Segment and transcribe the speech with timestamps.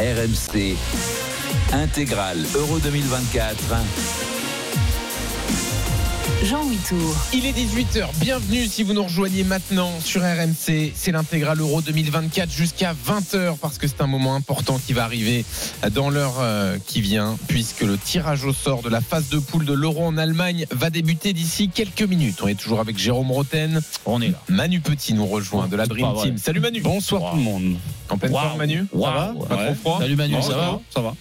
[0.00, 0.78] RMC.
[1.72, 4.29] Intégral Euro 2024.
[6.42, 7.16] Jean-Louis Tour.
[7.34, 10.92] Il est 18h, bienvenue si vous nous rejoignez maintenant sur RMC.
[10.94, 15.44] C'est l'intégral Euro 2024 jusqu'à 20h parce que c'est un moment important qui va arriver
[15.92, 19.66] dans l'heure euh, qui vient puisque le tirage au sort de la phase de poule
[19.66, 22.38] de l'Euro en Allemagne va débuter d'ici quelques minutes.
[22.42, 23.82] On est toujours avec Jérôme Roten.
[24.06, 24.40] On est là.
[24.48, 26.08] Manu Petit nous rejoint de la Dream.
[26.22, 26.38] Team.
[26.38, 26.80] Salut Manu.
[26.80, 27.76] Bonsoir tout le monde.
[28.08, 28.86] En pleine forme Manu?
[28.94, 29.42] Waouh.
[29.42, 29.56] Ça va?
[29.56, 29.98] Pas trop froid?
[30.00, 31.14] Salut Manu, Non, ça va Ça va.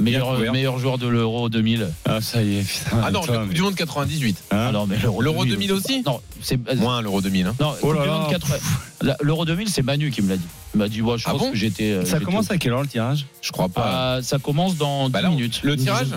[0.00, 1.88] Meilleur, meilleur joueur de l'Euro 2000.
[2.04, 3.00] Ah, ça y est, putain.
[3.04, 4.36] Ah non, Coupe du Monde 98.
[4.50, 7.46] Hein Ah non, mais l'Euro L'Euro 2000 aussi Non, c'est euh, Moins l'Euro 2000.
[7.46, 7.54] hein.
[7.60, 8.18] non, Oh Coupe là du là.
[8.18, 8.56] Monde 80.
[9.02, 10.46] La- L'Euro 2000, c'est Manu qui me l'a dit.
[10.74, 11.92] Il m'a dit, ouais, je Ah pense bon que j'étais.
[11.92, 13.26] euh, Ça commence à quelle heure le tirage?
[13.42, 14.16] Je crois pas.
[14.16, 15.60] Ah, ça commence dans Bah 10 là, on- minutes.
[15.62, 16.08] le tirage?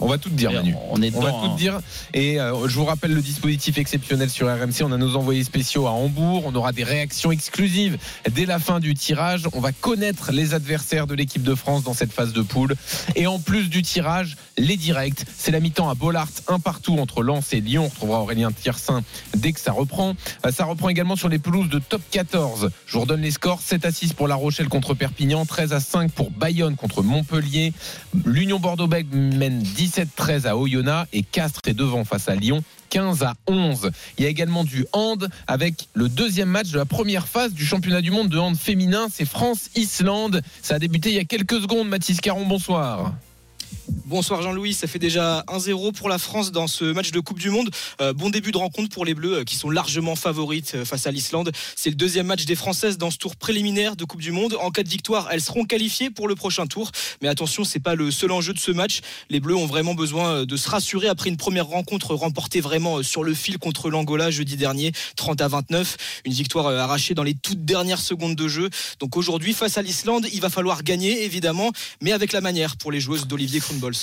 [0.00, 0.74] On va tout te dire Manu.
[0.90, 1.40] On est On va dedans.
[1.46, 1.56] tout hein.
[1.56, 1.80] dire.
[2.14, 4.82] Et euh, je vous rappelle le dispositif exceptionnel sur RMC.
[4.82, 6.44] On a nos envoyés spéciaux à Hambourg.
[6.46, 7.98] On aura des réactions exclusives
[8.30, 9.42] dès la fin du tirage.
[9.52, 12.74] On va connaître les adversaires de l'équipe de France dans cette phase de poule.
[13.14, 15.24] Et en plus du tirage, les directs.
[15.36, 17.84] C'est la mi-temps à Bollard, un partout entre Lens et Lyon.
[17.84, 19.02] On retrouvera Aurélien Tiersin
[19.36, 20.14] dès que ça reprend.
[20.46, 22.70] Euh, Ça reprend également sur les pelouses de top 14.
[22.86, 25.80] Je vous redonne les scores 7 à 6 pour La Rochelle contre Perpignan, 13 à
[25.80, 27.72] 5 pour Bayonne contre Montpellier.
[28.24, 32.62] L'Union Bordeaux-Bègles mène 17-13 à Oyonnax et Castres est devant face à Lyon.
[32.90, 33.90] 15 à 11.
[34.18, 37.64] Il y a également du hand avec le deuxième match de la première phase du
[37.64, 39.06] championnat du monde de hand féminin.
[39.12, 40.42] C'est France-Islande.
[40.62, 41.88] Ça a débuté il y a quelques secondes.
[41.88, 43.14] Mathis Caron, bonsoir.
[44.10, 47.48] Bonsoir Jean-Louis, ça fait déjà 1-0 pour la France dans ce match de Coupe du
[47.48, 47.70] Monde.
[48.00, 51.06] Euh, bon début de rencontre pour les Bleus euh, qui sont largement favorites euh, face
[51.06, 51.52] à l'Islande.
[51.76, 54.56] C'est le deuxième match des Françaises dans ce tour préliminaire de Coupe du Monde.
[54.60, 56.90] En cas de victoire, elles seront qualifiées pour le prochain tour.
[57.22, 59.00] Mais attention, c'est pas le seul enjeu de ce match.
[59.28, 63.22] Les Bleus ont vraiment besoin de se rassurer après une première rencontre remportée vraiment sur
[63.22, 66.22] le fil contre l'Angola jeudi dernier, 30 à 29.
[66.24, 68.70] Une victoire arrachée dans les toutes dernières secondes de jeu.
[68.98, 71.70] Donc aujourd'hui, face à l'Islande, il va falloir gagner évidemment,
[72.02, 73.60] mais avec la manière pour les joueuses d'Olivier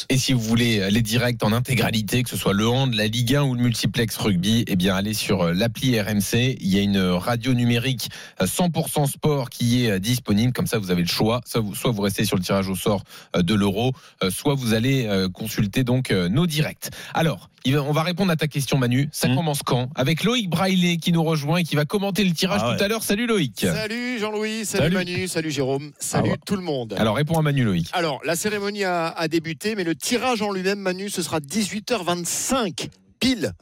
[0.09, 3.35] Et si vous voulez les directs en intégralité, que ce soit le hand, la Ligue
[3.35, 6.57] 1 ou le multiplex rugby, eh bien allez sur euh, l'appli RMC.
[6.59, 8.09] Il y a une radio numérique
[8.41, 10.53] euh, 100% sport qui est euh, disponible.
[10.53, 11.41] Comme ça, vous avez le choix.
[11.45, 13.03] Soit vous, soit vous restez sur le tirage au sort
[13.35, 13.93] euh, de l'euro,
[14.23, 16.89] euh, soit vous allez euh, consulter donc euh, nos directs.
[17.13, 19.09] Alors, on va répondre à ta question, Manu.
[19.11, 19.35] Ça Mm.
[19.35, 19.89] commence quand?
[19.95, 22.77] Avec Loïc Braillet qui nous rejoint et qui va commenter le tirage Ah ouais.
[22.77, 23.03] tout à l'heure.
[23.03, 23.59] Salut Loïc.
[23.59, 24.95] Salut Jean-Louis, salut, Salut.
[24.95, 26.37] Manu, salut Jérôme, salut Ah ouais.
[26.45, 26.95] tout le monde.
[26.97, 27.89] Alors réponds à Manu Loïc.
[27.91, 32.89] Alors, la cérémonie a, a débuté, mais le tirage en lui-même, Manu, ce sera 18h25.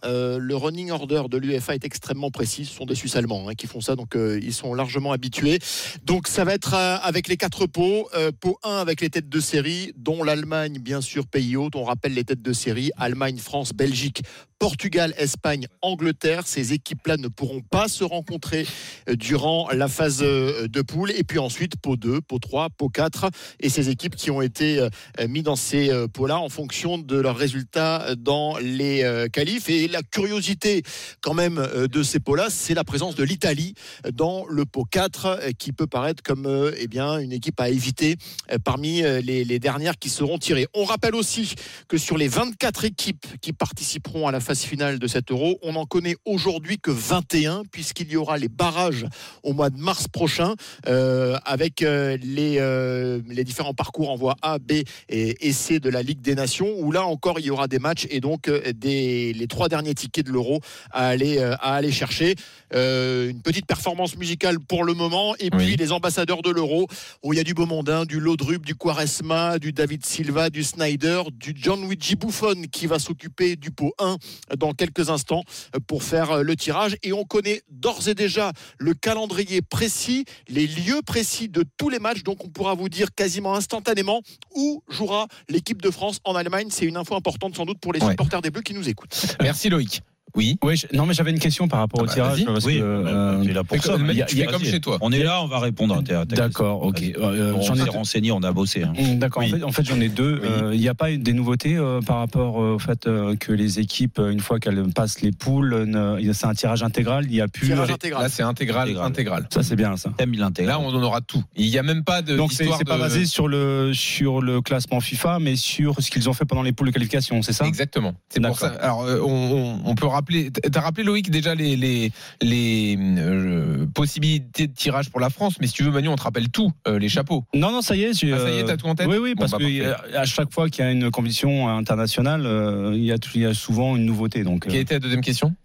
[0.04, 2.66] Euh, le running order de l'UEFA est extrêmement précis.
[2.66, 5.60] Ce sont des Suisses allemands hein, qui font ça, donc euh, ils sont largement habitués.
[6.04, 8.10] Donc ça va être euh, avec les quatre pots.
[8.40, 11.76] Pot 1 avec les têtes de série, dont l'Allemagne, bien sûr, pays hôte.
[11.76, 14.24] On rappelle les têtes de série Allemagne, France, Belgique,
[14.60, 16.48] Portugal, Espagne, Angleterre.
[16.48, 18.66] Ces équipes-là ne pourront pas se rencontrer
[19.08, 21.12] durant la phase de poule.
[21.12, 23.30] Et puis ensuite, pot 2, pot 3, pot 4.
[23.60, 24.90] Et ces équipes qui ont été euh,
[25.28, 29.28] mis dans ces pots-là en fonction de leurs résultats dans les euh,
[29.68, 30.84] Et la curiosité
[31.22, 33.74] quand même euh, de ces pots-là, c'est la présence de l'Italie
[34.14, 37.70] dans le pot 4 euh, qui peut paraître comme euh, eh bien, une équipe à
[37.70, 38.18] éviter
[38.64, 40.68] parmi les, dernières qui seront tirées.
[40.74, 41.56] On rappelle aussi
[41.88, 45.74] que sur les 24 équipes qui participeront à la phase finale de cet euro, on
[45.74, 49.06] n'en connaît aujourd'hui que 21 puisqu'il y aura les barrages
[49.44, 50.56] au mois de mars prochain
[50.86, 54.72] avec les, différents parcours en voie A, B
[55.10, 57.80] et, et C de la Ligue des Nations où là encore il y aura des
[57.80, 61.92] matchs et donc des, les trois derniers tickets de l'euro à aller, euh, à aller
[61.92, 62.36] chercher.
[62.74, 65.76] Euh, une petite performance musicale pour le moment et puis Oui.
[65.78, 66.88] les ambassadeurs de l'euro
[67.24, 71.24] où il y a du Beaumondin, du Laudrup, du Quaresma, du David Silva, du Snyder,
[71.34, 74.18] du John Luigi Buffon qui va s'occuper du pot 1
[74.58, 75.44] dans quelques instants
[75.88, 76.98] pour faire le tirage.
[77.04, 82.00] Et on connaît d'ores et déjà le calendrier précis, les lieux précis de tous les
[82.00, 82.24] matchs.
[82.24, 84.22] Donc on pourra vous dire quasiment instantanément
[84.56, 86.68] où jouera l'équipe de France en Allemagne.
[86.72, 88.12] C'est une info importante sans doute pour les Ouais.
[88.12, 89.25] supporters des Bleus qui nous écoutent.
[89.42, 90.02] Merci Loïc.
[90.36, 90.58] Oui.
[90.64, 92.46] Oui, je- non, mais j'avais une question par rapport Ah au bah, tirage.
[92.46, 93.94] parce Oui, que, bah, euh, t'es là pour ça.
[93.94, 94.54] comme- Il y a- tu fais vas-y.
[94.54, 94.98] comme chez toi.
[95.02, 97.02] On est là, on va répondre D'accord, ok.
[97.18, 98.84] Euh, On ai s'est renseigné, on a bossé.
[98.84, 98.94] hein.
[98.98, 99.44] Mm, D'accord.
[99.44, 99.54] Oui.
[99.54, 100.40] En, fait, en fait, j'en ai deux.
[100.44, 100.50] Oui.
[100.50, 103.52] Euh, Il n'y a pas des nouveautés euh, par rapport euh, au fait euh, que
[103.54, 105.86] les équipes, euh, une fois qu'elles passent les poules, euh,
[106.20, 107.26] ne- c'est un tirage intégral.
[107.26, 107.68] Il n'y a plus.
[107.68, 108.22] Tirage euh, intégral.
[108.24, 109.06] Là, c'est intégral, Intégral.
[109.08, 109.48] intégral.
[109.50, 110.12] Ça, c'est bien ça.
[110.60, 111.44] Là, on en aura tout.
[111.56, 112.36] Il n'y a même pas de.
[112.36, 116.34] Donc c'est pas basé sur le sur le classement FIFA, mais sur ce qu'ils ont
[116.34, 117.66] fait pendant les poules de qualification, c'est ça?
[117.66, 118.14] Exactement.
[118.30, 118.70] C'est pour D'accord.
[118.78, 118.84] ça.
[118.84, 120.25] Alors, euh, on, on- on peut rappeler.
[120.72, 122.12] T'as rappelé Loïc déjà les les
[122.42, 126.24] les euh, possibilités de tirage pour la France, mais si tu veux, Manu, on te
[126.24, 127.44] rappelle tout, euh, les chapeaux.
[127.54, 128.14] Non, non, ça y est.
[128.14, 129.58] j'ai, Ah, ça y est, euh, t'as tout en tête Oui, oui, Bon, parce bah,
[129.60, 133.18] que euh, à chaque fois qu'il y a une compétition internationale, euh, il y, a,
[133.34, 134.44] il y a souvent une nouveauté.
[134.44, 135.56] Donc, Quelle était la deuxième question?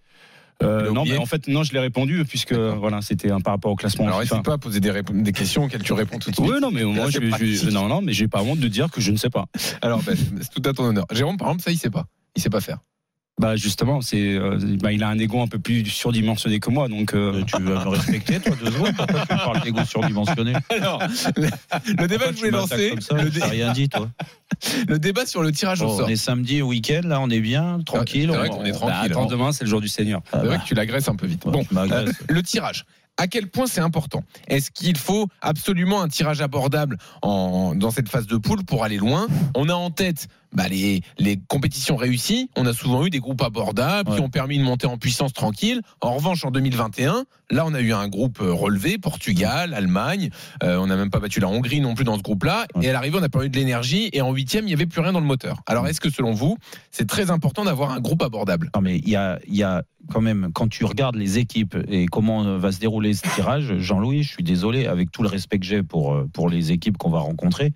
[0.63, 3.55] Euh, tu non, mais en fait, non, je l'ai répondu puisque voilà, c'était un par
[3.55, 4.07] rapport au classement.
[4.07, 6.47] Alors, n'hésite pas à poser des, questions auxquelles tu réponds tout de suite.
[6.47, 8.91] Oui, non, mais moi, Là, je, je- non, non, mais j'ai pas honte de dire
[8.91, 9.47] que je ne sais pas.
[9.81, 11.07] Alors, ben, c'est tout à ton honneur.
[11.13, 12.05] Jérôme, par exemple, ça, il sait pas.
[12.37, 12.79] Il sait pas faire.
[13.41, 16.89] Bah justement, c'est, euh, bah, il a un ego un peu plus surdimensionné que moi,
[16.89, 17.15] donc.
[17.15, 20.53] euh, Tu vas me respecter, toi, deux secondes Pourquoi tu me parles d'ego surdimensionné?
[20.69, 21.03] Alors,
[21.37, 21.49] le,
[21.99, 23.15] le débat que je voulais lancer, comme ça?
[23.15, 24.11] le, dé- rien dit, toi.
[24.89, 26.07] le débat sur le tirage au sort.
[26.07, 28.29] on est samedi, week-end, là, on est bien, tranquille.
[28.31, 28.95] C'est vrai qu'on est tranquille.
[28.95, 30.21] bah, attends, demain, c'est le jour du Seigneur.
[30.27, 31.45] Ah C'est vrai bah, que tu l'agresses un peu vite.
[31.47, 31.65] ouais, Bon.
[31.91, 32.85] Euh, le tirage.
[33.17, 34.23] À quel point c'est important?
[34.49, 38.97] Est-ce qu'il faut absolument un tirage abordable en, dans cette phase de poule pour aller
[38.97, 39.27] loin?
[39.55, 42.51] On a en tête bah, les, les compétitions réussies.
[42.57, 45.83] On a souvent eu des groupes abordables qui ont permis de monter en puissance tranquille.
[46.01, 50.31] En revanche, en 2021, là, on a eu un groupe euh, relevé Portugal, Allemagne.
[50.63, 52.67] Euh, on n'a même pas battu la Hongrie non plus dans ce groupe-là.
[52.75, 52.87] Ouais.
[52.87, 54.11] Et à l'arrivée, on a perdu de l'énergie.
[54.13, 55.63] Et en huitième, il n'y avait plus rien dans le moteur.
[55.67, 56.57] Alors, est-ce que selon vous,
[56.91, 58.71] c'est très important d'avoir un groupe abordable?
[58.75, 62.07] Non, mais il y a, y a quand même, quand tu regardes les équipes et
[62.07, 65.59] comment euh, va se dérouler ce tirage, Jean-Louis, je suis désolé, avec tout le respect
[65.59, 67.73] que j'ai pour, pour les équipes qu'on va rencontrer,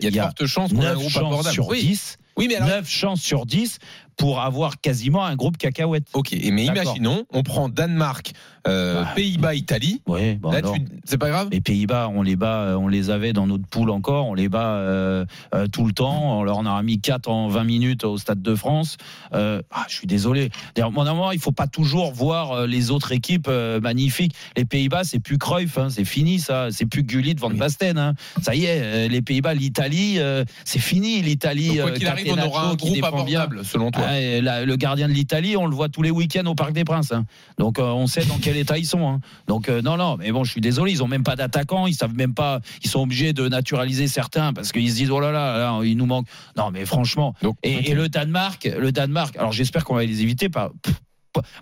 [0.00, 1.54] Il y a de fortes chances qu'on ait un 9 groupe chances abordable.
[1.54, 1.80] sur Oui.
[1.82, 3.78] 10, Oui, mais alors, 9 chances sur 10
[4.22, 6.04] pour avoir quasiment un groupe cacahuète.
[6.12, 8.30] Ok, mais imaginons, on prend Danemark,
[8.68, 9.08] euh, Bah.
[9.16, 10.00] Pays-Bas, Italie.
[10.06, 13.10] Ouais, bon, Là, tu- c'est pas grave Les Pays-Bas, on les bat, euh, on les
[13.10, 15.24] avait dans notre poule encore, on les bat euh,
[15.56, 16.38] euh, tout le temps.
[16.38, 18.96] On leur en a mis 4 en 20 minutes au Stade de France.
[19.32, 19.58] Ah,
[19.88, 20.50] je suis désolé.
[20.76, 23.48] D'ailleurs, mon amour, il faut pas toujours voir les autres équipes
[23.82, 24.36] magnifiques.
[24.56, 26.68] Les Pays-Bas, c'est plus Cruyff, hein, c'est fini ça.
[26.70, 27.98] C'est plus Gullit, Van Basten.
[27.98, 28.14] hein.
[28.40, 30.18] Ça y est, les Pays-Bas, l'Italie,
[30.64, 31.22] c'est fini.
[31.22, 33.02] L'Italie, Donc, Quoi qu'il arrive, on aura un groupe bien.
[33.08, 34.11] abordable, selon toi.
[34.12, 36.84] Ah, la- le gardien de l'Italie, on le voit tous les week-ends au Parc des
[36.84, 37.12] Princes.
[37.12, 37.24] hein.
[37.58, 39.08] Donc euh, on sait dans quel état ils sont.
[39.08, 39.20] hein.
[39.46, 41.94] Donc euh, non, non, mais bon, je suis désolé, ils ont même pas d'attaquants, ils
[41.94, 45.32] savent même pas, ils sont obligés de naturaliser certains parce qu'ils se disent oh là
[45.32, 46.26] là, là, il nous manque.
[46.56, 47.34] Non, mais franchement.
[47.42, 49.36] Donc, Et, le Danemark, le Danemark.
[49.36, 50.70] Alors j'espère qu'on va les éviter par.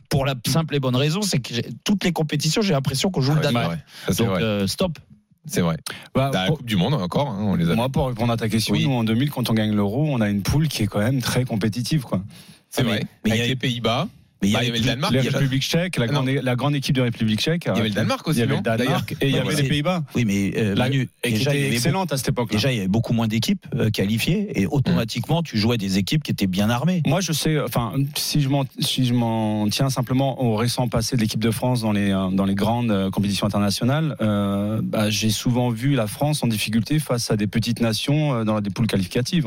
[0.08, 1.54] Pour la simple et bonne raison, c'est que
[1.84, 3.78] toutes les compétitions, j'ai l'impression qu'on joue Ah le c'est Danemark.
[4.08, 4.98] Ça, Donc euh, stop.
[5.50, 5.76] C'est vrai.
[6.14, 7.74] Bah, la pour- Coupe du Monde encore, hein, on les a.
[7.74, 8.84] moi, pour répondre à ta question, Oui.
[8.86, 11.20] nous en 2000, quand on gagne l'euro, on a une poule qui est quand même
[11.20, 12.22] très compétitive, quoi.
[12.68, 13.02] C'est Ah, vrai.
[13.24, 14.06] mais Avec y a- les Pays-Bas.
[14.42, 15.12] Mais il y Bah, avait il y avait le Danemark.
[15.14, 17.64] La République tchèque, la Ah, grande, la grande équipe de République tchèque.
[17.66, 19.54] Il y avait le Danemark aussi, Il y avait le Danemark et il y avait
[19.54, 20.02] les Pays-Bas.
[20.14, 22.50] Oui, mais euh, La- Manu, et déjà, était excellente à cette époque.
[22.50, 26.22] Déjà, il y avait beaucoup moins d'équipes euh, qualifiées et automatiquement, tu jouais des équipes
[26.22, 27.02] qui étaient bien armées.
[27.06, 29.12] Moi, je sais, enfin, si je m'en, si
[29.70, 32.90] tiens simplement au récent passé de l'équipe de France dans les, euh, dans les grandes
[32.90, 37.46] euh, compétitions internationales, euh, bah, j'ai souvent vu la France en difficulté face à des
[37.46, 39.46] petites nations euh, dans des poules qualificatives.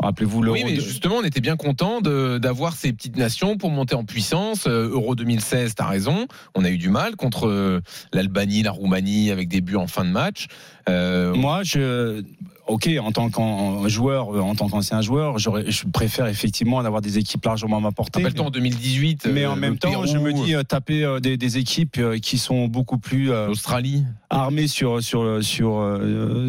[0.00, 0.56] Rappelez-vous l'Euro.
[0.56, 4.04] Oui, mais de- justement, on était bien content d'avoir ces petites nations pour monter en
[4.04, 4.66] puissance.
[4.68, 6.28] Euh, Euro 2016, t'as raison.
[6.54, 7.80] On a eu du mal contre euh,
[8.12, 10.46] l'Albanie, la Roumanie avec des buts en fin de match.
[10.88, 12.22] Euh, Moi, je,
[12.68, 15.50] ok, en tant qu'en joueur, euh, en tant qu'ancien joueur, je
[15.92, 18.20] préfère effectivement d'avoir des équipes largement à ma portée.
[18.22, 19.28] Rappelle-toi en 2018.
[19.32, 22.38] Mais euh, en même temps, Pérou, je me dis euh, taper des, des équipes qui
[22.38, 24.04] sont beaucoup plus l'Australie.
[24.30, 25.98] armées sur sur sur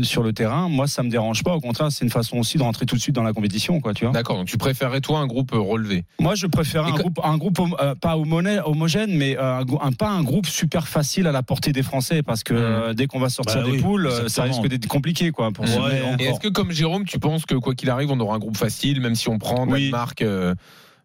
[0.04, 0.70] sur le terrain.
[0.70, 1.56] Moi, ça me dérange pas.
[1.56, 3.94] Au contraire, c'est une façon aussi de rentrer tout de suite dans la compétition, quoi.
[3.94, 4.14] Tu vois.
[4.14, 4.38] D'accord.
[4.38, 6.04] Donc tu préférerais toi un groupe relevé?
[6.20, 10.10] Moi, je préfère un que- groupe, un groupe euh, pas homogène, mais euh, un, pas
[10.10, 13.30] un groupe super facile à la portée des Français, parce que euh, dès qu'on va
[13.30, 15.52] sortir Bah des oui, poules, ça risque d'être compliqué, quoi.
[15.52, 18.36] Pour Ouais, Et est-ce que comme Jérôme, tu penses que quoi qu'il arrive, on aura
[18.36, 19.86] un groupe facile, même si on prend Oui.
[19.92, 20.22] Danemark.
[20.22, 20.56] euh,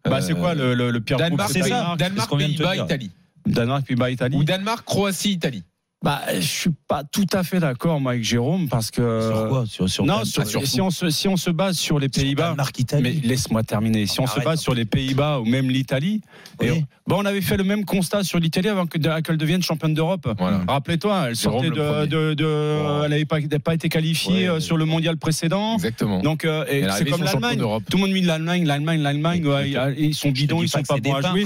[0.03, 2.75] Bah, c'est quoi le, le, le pire Danemark, groupe c'est Danemark, Danemark, Pays-Bas.
[2.77, 3.11] Italie.
[3.45, 4.37] Danemark puis bas Italie.
[4.37, 5.63] Ou Danemark, Croatie, Italie.
[6.05, 9.63] Bah, je suis pas tout à fait d'accord moi avec Jérôme parce que sur quoi?
[9.65, 12.55] Sur, sur non, sur- si on se si on se base sur les Pays-Bas,
[13.01, 14.05] mais laisse-moi terminer.
[14.05, 16.21] Si on se base sur les Pays-Bas ou même l'Italie,
[16.61, 19.95] et bon, on avait fait le même constat sur l'Italie avant que- qu'elle devienne championne
[19.95, 20.29] d'Europe.
[20.37, 20.61] Voilà.
[20.67, 22.07] Rappelez-toi, elle Jérôme sortait le de, premier.
[22.07, 24.55] de, de- elle n'avait pas, pas été qualifiée Ouais.
[24.57, 25.73] euh, sur le mondial précédent.
[25.73, 26.19] Exactement.
[26.21, 26.65] Donc euh,
[26.99, 27.57] c'est comme l'Allemagne.
[27.89, 29.43] Tout le monde met l'Allemagne, l'Allemagne, l'Allemagne.
[29.47, 31.45] ouais, ils sont bidons, ils sont pas bons à jouer.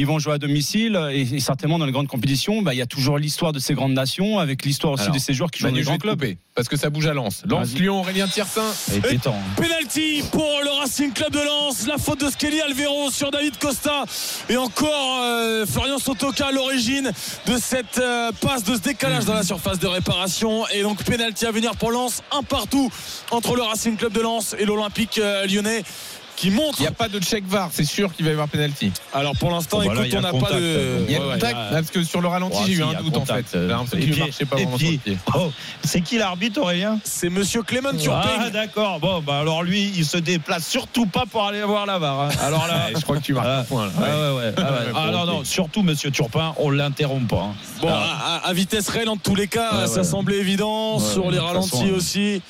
[0.00, 2.82] Ils vont jouer à domicile et, et certainement dans les grandes compétitions, bah, il y
[2.82, 5.60] a toujours l'histoire de ces grandes nation, avec l'histoire aussi Alors, de ces joueurs qui
[5.60, 6.22] jouent dans les grands clubs.
[6.54, 7.42] parce que ça bouge à Lens.
[7.46, 7.74] Lens.
[7.74, 8.64] Lyon, Aurélien Tiersin.
[8.94, 9.34] Était temps.
[9.36, 9.54] hein.
[9.62, 11.86] Penalty pour le Racing Club de Lens.
[11.86, 14.04] La faute de Skelly Alvero sur David Costa.
[14.48, 17.10] Et encore euh, Florian Sotoka à l'origine
[17.46, 20.66] de cette euh, passe, de ce décalage dans la surface de réparation.
[20.68, 22.22] Et donc penalty à venir pour Lens.
[22.32, 22.90] Un partout
[23.30, 25.82] entre le Racing Club de Lens et l'Olympique euh, lyonnais
[26.38, 26.78] qui montre.
[26.78, 28.92] Il n'y a pas de check VAR, c'est sûr qu'il va y avoir penalty.
[29.12, 31.04] Alors pour l'instant, Bon, bah écoute, il y a on n'a pas de.
[31.08, 33.24] Il y a contact, parce que sur le ralenti, Oh, j'ai eu un doute en
[33.24, 33.44] fait.
[34.76, 35.00] pied.
[35.34, 35.50] Oh,
[35.84, 38.28] c'est qui l'arbitre, Aurélien C'est monsieur Clément Turpin.
[38.40, 39.00] Ah, d'accord.
[39.00, 42.20] Bon, bah alors lui, il se déplace surtout pas pour aller voir la VAR.
[42.22, 42.28] hein.
[42.42, 42.88] Alors là.
[42.94, 43.86] Je crois que tu marques un point.
[43.86, 43.92] là.
[44.94, 47.42] Ah, non, non, surtout Monsieur Turpin, on l'interrompt pas.
[47.50, 47.54] hein.
[47.80, 48.42] Bon, Ah.
[48.44, 50.98] à, vitesse réelle, en tous les cas, ça semblait évident.
[50.98, 52.42] Sur les ralentis aussi.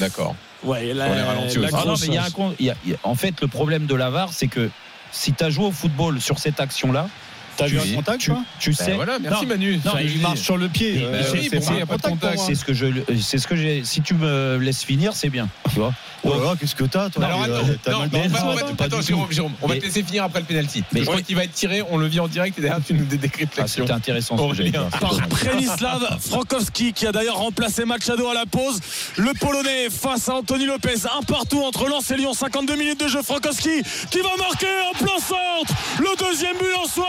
[0.00, 0.34] D'accord.
[0.64, 1.74] Ouais, la, Sur les ralentis la aussi.
[1.74, 2.98] Ah non, grosse- mais il y a un con- il y a- il y a-
[3.02, 4.70] en fait, le problème de la VAR, c'est que
[5.12, 7.08] si tu as joué au football sur cette action-là,
[7.56, 8.92] T'as vu un contact, tu, toi tu Ben sais.
[8.94, 9.80] voilà, merci Non, Manu.
[9.84, 11.02] non, il marche sur le pied.
[11.04, 12.38] Euh, c'est- a c'est- pas de contact.
[12.38, 12.86] C'est ce que je,
[13.20, 13.82] c'est ce que j'ai.
[13.84, 15.48] Si tu me laisses finir, c'est bien.
[15.70, 15.92] Tu vois.
[16.24, 19.00] Oh là qu'est-ce que t'as, toi Alors euh, attends, non, mal on va- on attends,
[19.00, 20.82] Jérôme, on va Mais- te laisser finir après le penalty.
[20.92, 22.94] Mais- je crois qu'il va être tiré, on le vit en direct et derrière tu
[22.94, 23.84] nous décryptes Ah, l'action.
[23.84, 28.80] c'était intéressant ce que par Prenislav Frankowski qui a d'ailleurs remplacé Machado à la pause.
[29.18, 30.94] Le Polonais face à Anthony Lopez.
[31.16, 32.32] Un partout entre Lens et Lyon.
[32.34, 33.22] 52 minutes de jeu.
[33.22, 35.74] Frankowski qui va marquer en plein centre.
[36.00, 37.06] Le deuxième but en soi.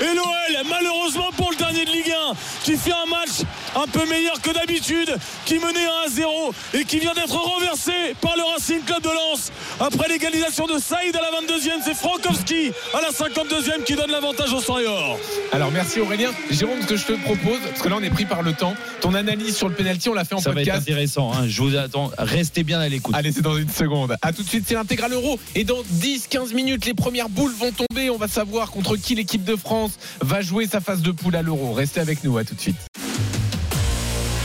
[0.00, 4.06] Et l'OL, malheureusement pour le dernier de Ligue 1, qui fait un match un peu
[4.08, 5.14] meilleur que d'habitude,
[5.44, 9.08] qui menait 1 à 0 et qui vient d'être renversé par le Racing Club de
[9.08, 9.50] Lens.
[9.80, 14.52] Après l'égalisation de Saïd à la 22e, c'est Frankowski à la 52e qui donne l'avantage
[14.52, 15.18] au sang et or.
[15.52, 16.30] Alors merci Aurélien.
[16.50, 18.74] Jérôme, ce que je te propose, parce que là on est pris par le temps,
[19.00, 20.88] ton analyse sur le penalty, on l'a fait en Ça va être podcast.
[20.88, 21.32] intéressant.
[21.32, 21.44] hein.
[21.46, 22.10] Je vous attends.
[22.18, 23.14] Restez bien à l'écoute.
[23.16, 24.16] Allez, c'est dans une seconde.
[24.22, 25.38] À tout de suite, c'est l'intégral euro.
[25.54, 28.10] Et dans 10-15 minutes, les premières boules vont tomber.
[28.10, 29.75] On va savoir contre qui l'équipe de France
[30.20, 31.72] va jouer sa phase de poule à l'euro.
[31.72, 32.38] Restez avec nous.
[32.38, 32.76] À tout de suite.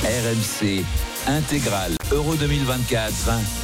[0.04, 0.84] RMC
[1.28, 3.12] intégrale Euro 2024.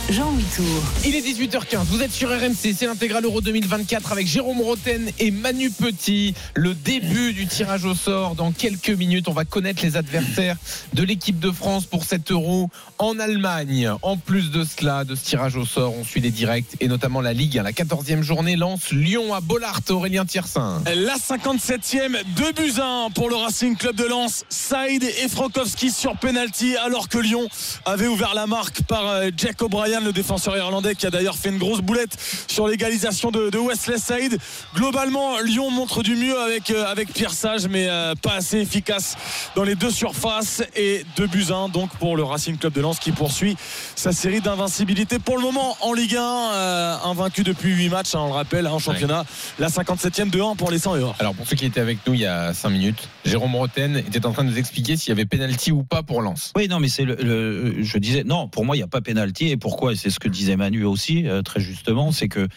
[0.10, 0.66] Jean-Louis Tour.
[1.06, 5.32] Il est 18h15, vous êtes sur RMC, c'est l'intégral Euro 2024 avec Jérôme Roten et
[5.32, 6.34] Manu Petit.
[6.54, 9.28] Le début du tirage au sort dans quelques minutes.
[9.28, 10.56] On va connaître les adversaires
[10.94, 13.92] de l'équipe de France pour cet Euro en Allemagne.
[14.02, 17.22] En plus de cela, de ce tirage au sort, on suit les directs et notamment
[17.22, 17.56] la Ligue.
[17.56, 20.82] La 14e journée lance Lyon à Bollard, Aurélien Tiersin.
[20.86, 24.46] La 57e, 2 buts à 1 pour le Racing Club de Lens.
[24.50, 27.47] Saïd et Frankowski sur penalty alors que Lyon
[27.86, 31.50] avait ouvert la marque par euh, Jack O'Brien, le défenseur irlandais qui a d'ailleurs fait
[31.50, 34.38] une grosse boulette sur l'égalisation de, de Wesley Saïd.
[34.76, 39.16] Globalement, Lyon montre du mieux avec, euh, avec Pierre Sage mais euh, pas assez efficace
[39.56, 42.82] dans les deux surfaces et 2 buts à 1 donc pour le Racing Club de
[42.82, 43.58] Lens qui poursuit
[43.96, 48.20] sa série d'invincibilité pour le moment en Ligue 1 euh, invaincu depuis 8 matchs hein,
[48.24, 49.26] on le rappelle hein, en championnat
[49.60, 51.16] la 57e de 1 pour les 100 et or.
[51.20, 54.26] Alors pour ceux qui étaient avec nous il y a 5 minutes, Jérôme Roten était
[54.26, 56.52] en train de nous expliquer s'il y avait pénalty ou pas pour Lens.
[56.56, 57.37] Oui, non, mais c'est le, le-
[57.82, 58.48] je disais non.
[58.48, 59.48] Pour moi, il n'y a pas pénalty.
[59.48, 59.96] Et pourquoi?
[59.96, 62.48] C'est ce que disait Manu aussi euh, très justement, c'est que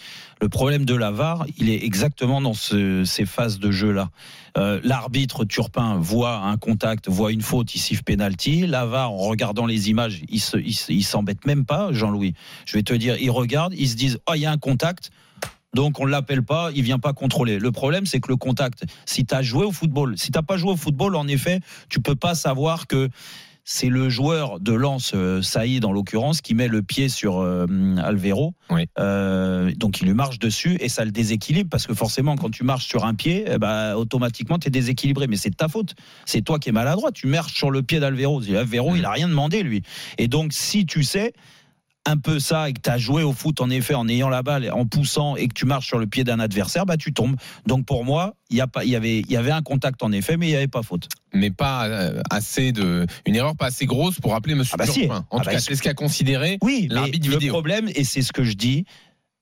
[0.40, 4.08] le problème de la VAR, il est exactement dans ce- ces phases de jeu là.
[4.56, 8.66] Euh, L'arbitre Turpin voit un contact, voit une faute, il siffle pénalty.
[8.66, 12.34] La VAR, en regardant les images, il se, il, se- il s'embête même pas, Jean-Louis.
[12.64, 15.10] Je vais te dire, ils regardent, ils se disent, oh, il y a un contact.
[15.72, 17.60] Donc on l'appelle pas, il vient pas contrôler.
[17.60, 20.56] Le problème c'est que le contact, si tu as joué au football, si t'as pas
[20.56, 23.08] joué au football, en effet, tu peux pas savoir que
[23.72, 27.68] c'est le joueur de lance euh, Saïd en l'occurrence qui met le pied sur euh,
[28.02, 28.52] Alvero.
[28.68, 28.88] Oui.
[28.98, 32.64] Euh, donc il lui marche dessus et ça le déséquilibre parce que forcément quand tu
[32.64, 35.28] marches sur un pied, eh ben, automatiquement tu es déséquilibré.
[35.28, 35.94] Mais c'est de ta faute.
[36.26, 37.12] C'est toi qui es maladroit.
[37.12, 38.42] Tu marches sur le pied d'Alvero.
[38.42, 39.82] Alvero, il a rien demandé lui.
[40.18, 41.32] Et donc si tu sais
[42.10, 44.42] un peu ça et que tu as joué au foot en effet en ayant la
[44.42, 47.36] balle, en poussant et que tu marches sur le pied d'un adversaire, bah tu tombes.
[47.66, 50.12] Donc pour moi, il y a pas il y avait y avait un contact en
[50.12, 51.08] effet mais il n'y avait pas faute.
[51.32, 54.92] mais pas euh, assez de une erreur pas assez grosse pour appeler Monsieur Ah bah
[54.92, 55.06] si.
[55.08, 58.22] En Ah tout bah cas, c'est ce qu'a considéré Oui, l'arbitre le problème, et c'est
[58.22, 58.84] ce que je dis,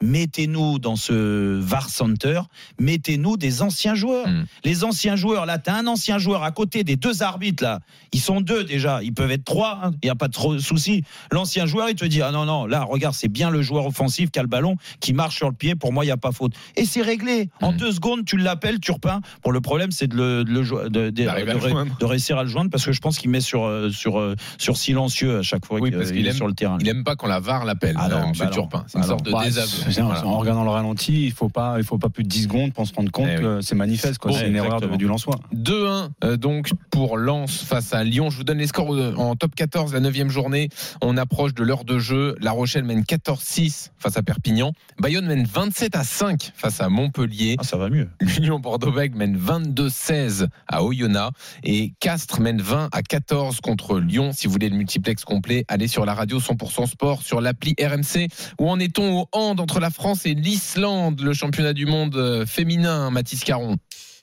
[0.03, 2.41] mettez-nous dans ce VAR Center,
[2.79, 4.29] mettez-nous des anciens joueurs.
[4.29, 4.45] Mm.
[4.65, 7.81] Les anciens joueurs, là, tu as un ancien joueur à côté des deux arbitres, là.
[8.13, 9.91] Ils sont deux déjà, ils peuvent être trois, hein.
[10.03, 11.03] il n'y a pas de souci.
[11.33, 14.31] L'ancien joueur, il te dit, ah non, non, là, regarde, c'est bien le joueur offensif
[14.31, 16.33] qui a le ballon, qui marche sur le pied, pour moi, il n'y a pas
[16.33, 16.53] faute.
[16.77, 17.51] Et c'est réglé.
[17.61, 17.77] En Mm.
[17.77, 19.21] deux secondes, tu l'appelles, Turpin.
[19.43, 23.31] Pour le problème, c'est de, le, réussir à le joindre, parce que je pense qu'il
[23.31, 26.33] met sur, euh, sur, euh, sur silencieux à chaque fois Oui, qu'il euh, est aime-
[26.35, 26.79] sur le terrain.
[26.81, 28.51] Il aime pas quand la VAR l'appelle, Ah non, bah.
[28.87, 29.88] C'est une sorte de Bah, désaveu.
[29.93, 30.27] C'est-à-dire, Voilà.
[30.27, 32.87] En regardant le ralenti, il faut pas, il faut pas plus de 10 secondes pour
[32.87, 33.43] se rendre compte Eh oui.
[33.43, 34.21] que c'est manifeste.
[34.23, 35.39] Bon, c'est une erreur de, du Lensois.
[35.55, 38.31] 2-1 euh, donc pour Lens face à Lyon.
[38.31, 40.69] Je vous donne les scores en top 14, la 9 journée.
[41.03, 42.35] On approche de l'heure de jeu.
[42.41, 44.73] La Rochelle mène 14-6 face à Perpignan.
[44.99, 47.57] Bayonne mène 27 à 5 face à Montpellier.
[47.59, 48.09] Ah, ça va mieux.
[48.21, 51.33] L'Union Bordeaux-Bègles mène 22-16 à Oyonnax
[51.65, 54.31] et Castres mène 20 à 14 contre Lyon.
[54.33, 58.29] Si vous voulez le multiplex complet, allez sur la radio 100% sport sur l'appli RMC.
[58.59, 62.47] Où en est-on au hand entre la France et l'Islande, le championnat du monde euh,
[62.47, 63.77] féminin, Mathis Caron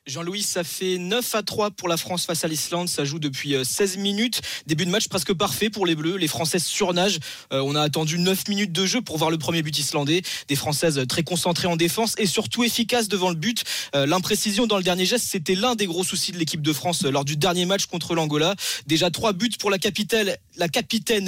[0.07, 2.88] Jean-Louis, ça fait 9 à 3 pour la France face à l'Islande.
[2.88, 4.39] Ça joue depuis euh, 16 minutes.
[4.67, 6.17] Début de match presque parfait pour les Bleus.
[6.17, 7.17] Les Françaises surnagent.
[7.51, 10.21] Euh, on a attendu 9 minutes de jeu pour voir le premier but islandais.
[10.47, 13.63] Des Françaises très concentrées en défense et surtout efficaces devant le but.
[13.95, 17.03] Euh, L'imprécision dans le dernier geste, c'était l'un des gros soucis de l'équipe de France
[17.03, 18.53] euh, lors du dernier match contre l'Angola.
[18.85, 20.29] Déjà 3 buts pour la capitaine,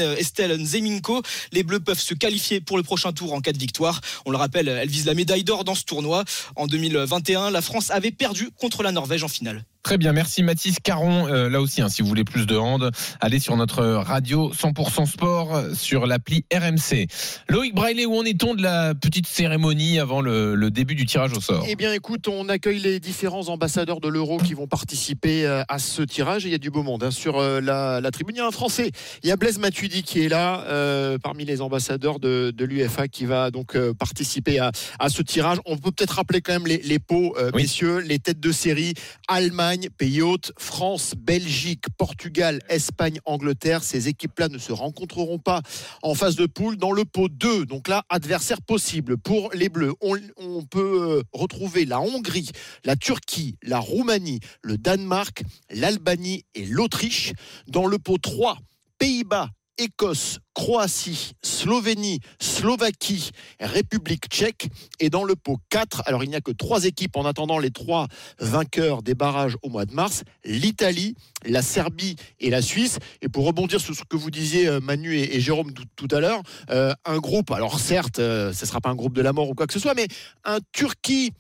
[0.02, 1.24] euh, Estelle Nzeminko.
[1.52, 4.02] Les Bleus peuvent se qualifier pour le prochain tour en cas de victoire.
[4.28, 6.26] On le rappelle, elle vise la médaille d'or dans ce tournoi.
[6.56, 9.64] En 2021, la France avait perdu contre la Norvège en finale.
[9.88, 11.30] Très bien, merci Mathis Caron.
[11.30, 12.92] Euh, là aussi, hein, si vous voulez plus de hand,
[13.22, 17.08] allez sur notre radio 100% sport euh, sur l'appli RMC.
[17.48, 21.32] Loïc Braillet, où en est-on de la petite cérémonie avant le, le début du tirage
[21.32, 21.64] au sort?
[21.70, 25.80] Eh bien, écoute, on accueille les différents ambassadeurs de l'Euro qui vont participer euh, à
[25.80, 26.44] ce tirage.
[26.46, 27.12] Et il y a du beau monde hein.
[27.12, 28.36] sur la, la tribune.
[28.36, 28.92] Il y a un Français.
[29.24, 33.08] Il y a Blaise Matuidi qui est là, euh, parmi les ambassadeurs de, de l'UFA,
[33.08, 35.60] qui va donc euh, participer à, à ce tirage.
[35.66, 37.62] On peut peut-être rappeler quand même les, les pots, euh, Oui.
[37.62, 38.94] messieurs, les têtes de série
[39.30, 43.84] Allemagne, pays hôte, France, Belgique, Portugal, Espagne, Angleterre.
[43.84, 45.62] Ces équipes-là ne se rencontreront pas
[46.02, 47.66] en phase de poule dans le pot 2.
[47.66, 49.94] Donc là, adversaire possible pour les Bleus.
[50.02, 52.50] On, on peut euh, retrouver la Hongrie,
[52.84, 57.34] la Turquie, la Roumanie, le Danemark, l'Albanie et l'Autriche.
[57.68, 58.58] Dans le pot 3,
[58.98, 64.70] Pays-Bas, Écosse, Croatie, Slovénie, Slovaquie, République tchèque.
[65.00, 67.72] Et dans le pot 4, alors il n'y a que trois équipes en attendant les
[67.72, 68.08] trois
[68.40, 71.16] vainqueurs des barrages au mois de mars, l'Italie,
[71.46, 72.98] la Serbie et la Suisse.
[73.22, 76.42] Et pour rebondir sur ce que vous disiez euh, Manu et, Jérôme tout, à l'heure,
[76.70, 79.50] euh, un groupe, alors certes, euh, ce ne sera pas un groupe de la mort
[79.50, 80.08] ou quoi que ce soit, mais
[80.44, 81.34] un Turquie,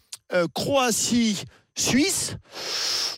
[0.53, 1.45] Croatie,
[1.77, 2.35] Suisse.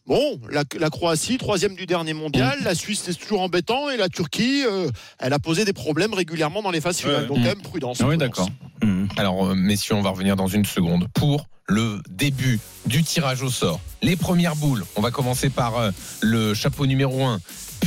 [0.05, 2.59] Bon, la, la Croatie, troisième du dernier mondial.
[2.63, 3.89] La Suisse, c'est toujours embêtant.
[3.89, 7.27] Et la Turquie, euh, elle a posé des problèmes régulièrement dans les phases finales.
[7.27, 7.99] Donc, quand même, prudence.
[8.01, 8.49] Ah oui, d'accord.
[8.83, 9.07] Mhm.
[9.17, 13.49] Alors, euh, messieurs, on va revenir dans une seconde pour le début du tirage au
[13.49, 13.79] sort.
[14.01, 17.39] Les premières boules, on va commencer par euh, le chapeau numéro 1.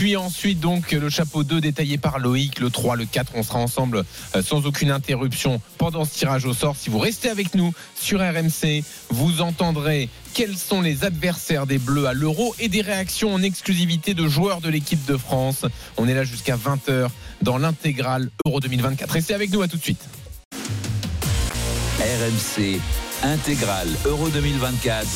[0.02, 3.34] Puis ensuite, donc, le chapeau 2 détaillé par Loïc, le 3, le 4.
[3.36, 4.02] On sera ensemble
[4.34, 6.74] euh, sans aucune interruption pendant ce tirage au sort.
[6.74, 12.06] Si vous restez avec nous sur RMC, vous entendrez quels sont les adversaires des Bleus
[12.06, 15.66] à l'Euro et des réactions en exclusivité de joueurs de l'équipe de France.
[15.96, 17.06] On est là jusqu'à 20h
[17.42, 19.08] dans l'intégrale Euro 2024.
[19.08, 20.04] Restez avec nous, à tout de suite.
[22.00, 22.80] RMC
[23.22, 25.06] intégrale Euro 2024.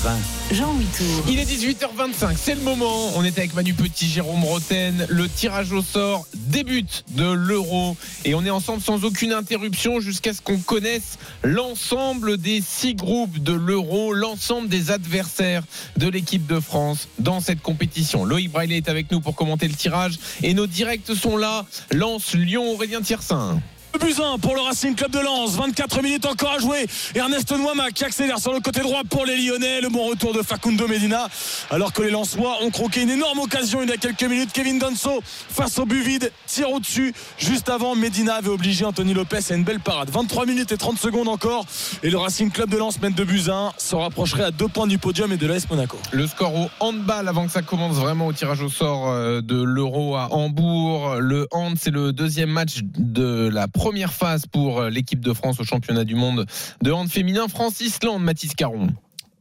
[0.52, 1.24] Jean Huitour.
[1.28, 3.10] Il est 18h25, c'est le moment.
[3.16, 5.06] On est avec Manu Petit, Jérôme Roten.
[5.08, 10.32] Le tirage au sort débute de l'Euro et on est ensemble sans aucune interruption jusqu'à
[10.32, 15.64] ce qu'on connaisse l'ensemble des six groupes de l'Euro, l'ensemble des adversaires
[15.96, 18.24] de l'équipe de France dans cette compétition.
[18.24, 21.66] Loïc Braillet est avec nous pour commenter le tirage et nos directs sont là.
[21.92, 23.60] Lance Lyon, Aurélien Tiersin.
[24.04, 25.56] 1 pour le Racing Club de Lens.
[25.56, 26.86] 24 minutes encore à jouer.
[27.14, 29.80] Ernest Noima qui accélère sur le côté droit pour les Lyonnais.
[29.80, 31.28] Le bon retour de Facundo Medina.
[31.70, 34.50] Alors que les Lensois ont croqué une énorme occasion il y a quelques minutes.
[34.52, 36.30] Kevin Danso face au but vide.
[36.46, 37.14] Tire au-dessus.
[37.38, 40.10] Juste avant, Medina avait obligé Anthony Lopez à une belle parade.
[40.10, 41.64] 23 minutes et 30 secondes encore.
[42.02, 43.72] Et le Racing Club de Lens mène 2 buts 1.
[43.78, 45.96] Se rapprocherait à deux points du podium et de l'AS Monaco.
[46.12, 49.60] Le score au handball avant que ça commence vraiment au tirage au sort euh, de
[49.60, 51.16] l'Euro à Hambourg.
[51.18, 55.60] Le hand, c'est le deuxième match de la première phase pour euh, l'équipe de France
[55.60, 56.46] au championnat du monde
[56.82, 57.46] de hand féminin.
[57.48, 58.88] France-Islande, Mathis Caron.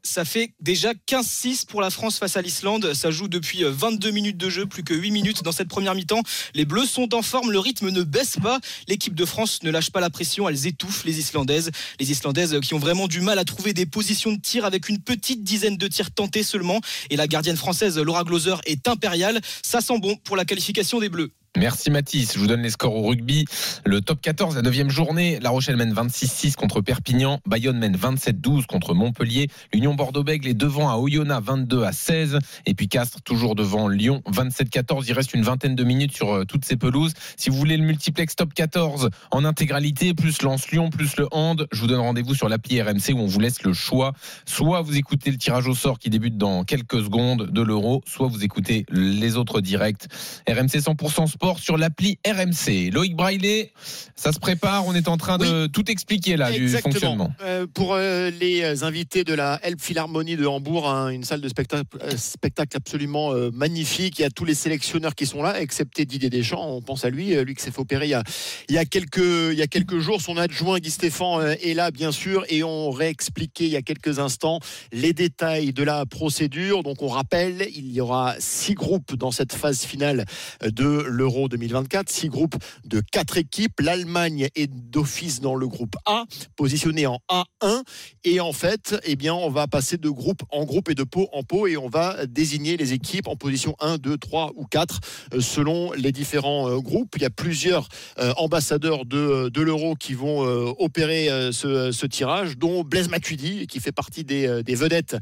[0.03, 2.93] Ça fait déjà 15-6 pour la France face à l'Islande.
[2.93, 5.95] Ça joue depuis euh, 22 minutes de jeu, plus que 8 minutes dans cette première
[5.95, 6.21] mi-temps.
[6.53, 8.60] Les Bleus sont en forme, le rythme ne baisse pas.
[8.88, 11.71] L'équipe de France ne lâche pas la pression, elles étouffent les Islandaises.
[11.99, 14.89] Les Islandaises euh, qui ont vraiment du mal à trouver des positions de tir avec
[14.89, 16.79] une petite dizaine de tirs tentés seulement.
[17.10, 19.41] Et la gardienne française Laura Gloser est impériale.
[19.63, 21.31] Ça sent bon pour la qualification des Bleus.
[21.58, 22.34] Merci Mathis.
[22.34, 23.46] Je vous donne les scores au rugby.
[23.86, 25.39] Le top 14, la 9 journée.
[25.39, 27.39] La Rochelle mène 26-6 contre Perpignan.
[27.46, 29.48] Bayonne mène 27-12 contre Montpellier.
[29.74, 32.39] L'Union Bordeaux-Bègles est devant à Oyonnax 22 à 16.
[32.65, 35.06] Et puis Castres toujours devant Lyon 27-14.
[35.08, 37.13] Il reste une vingtaine de minutes sur euh, toutes ces pelouses.
[37.38, 41.80] Si vous voulez le multiplex top 14 en intégralité, plus Lens-Lyon, plus le hand, je
[41.80, 44.12] vous donne rendez-vous sur l'appli RMC où on vous laisse le choix.
[44.46, 48.28] Soit vous écoutez le tirage au sort qui débute dans quelques secondes de l'euro, soit
[48.28, 50.08] vous écoutez les autres directs.
[50.50, 51.44] RMC 100% sport.
[51.45, 52.89] Sport sur l'appli RMC.
[52.91, 53.71] Loïc Braillet,
[54.15, 57.31] ça se prépare, on est en train de tout expliquer là du fonctionnement.
[57.43, 61.47] Euh, pour euh, les invités de la Help Philharmonie de Hambourg, hein, une salle de
[61.47, 64.17] spectacle, euh, spectacle absolument euh, magnifique.
[64.17, 66.67] Il y a tous les sélectionneurs qui sont là, excepté Didier Deschamps.
[66.67, 68.23] On pense à lui, euh, lui qui s'est fait opérer il y, a,
[68.67, 70.21] il y a quelques il y a quelques jours.
[70.21, 73.84] Son adjoint Guy Stéphane euh, est là, bien sûr, et on réexpliqué il y a
[73.84, 74.60] quelques instants
[74.91, 76.81] les détails de la procédure.
[76.81, 80.25] Donc on rappelle, il y aura six groupes dans cette phase finale
[80.63, 83.80] de l'Euro 2024, six groupes de quatre équipes.
[83.82, 87.84] L'Allemagne est d'office dans le groupe A, positionné en A1,
[88.24, 91.28] et en fait, eh bien, on va passer de groupe en groupe et de pot
[91.34, 95.00] en pot, et on va désigner les équipes en position 1, 2, 3 ou 4
[95.34, 97.13] euh, selon les différents euh, groupes.
[97.17, 97.88] Il y a plusieurs
[98.19, 100.41] euh, ambassadeurs de, de l'Euro qui vont
[100.80, 105.17] opérer ce, ce tirage, dont Blaise Matuidi, qui fait partie des, des vedettes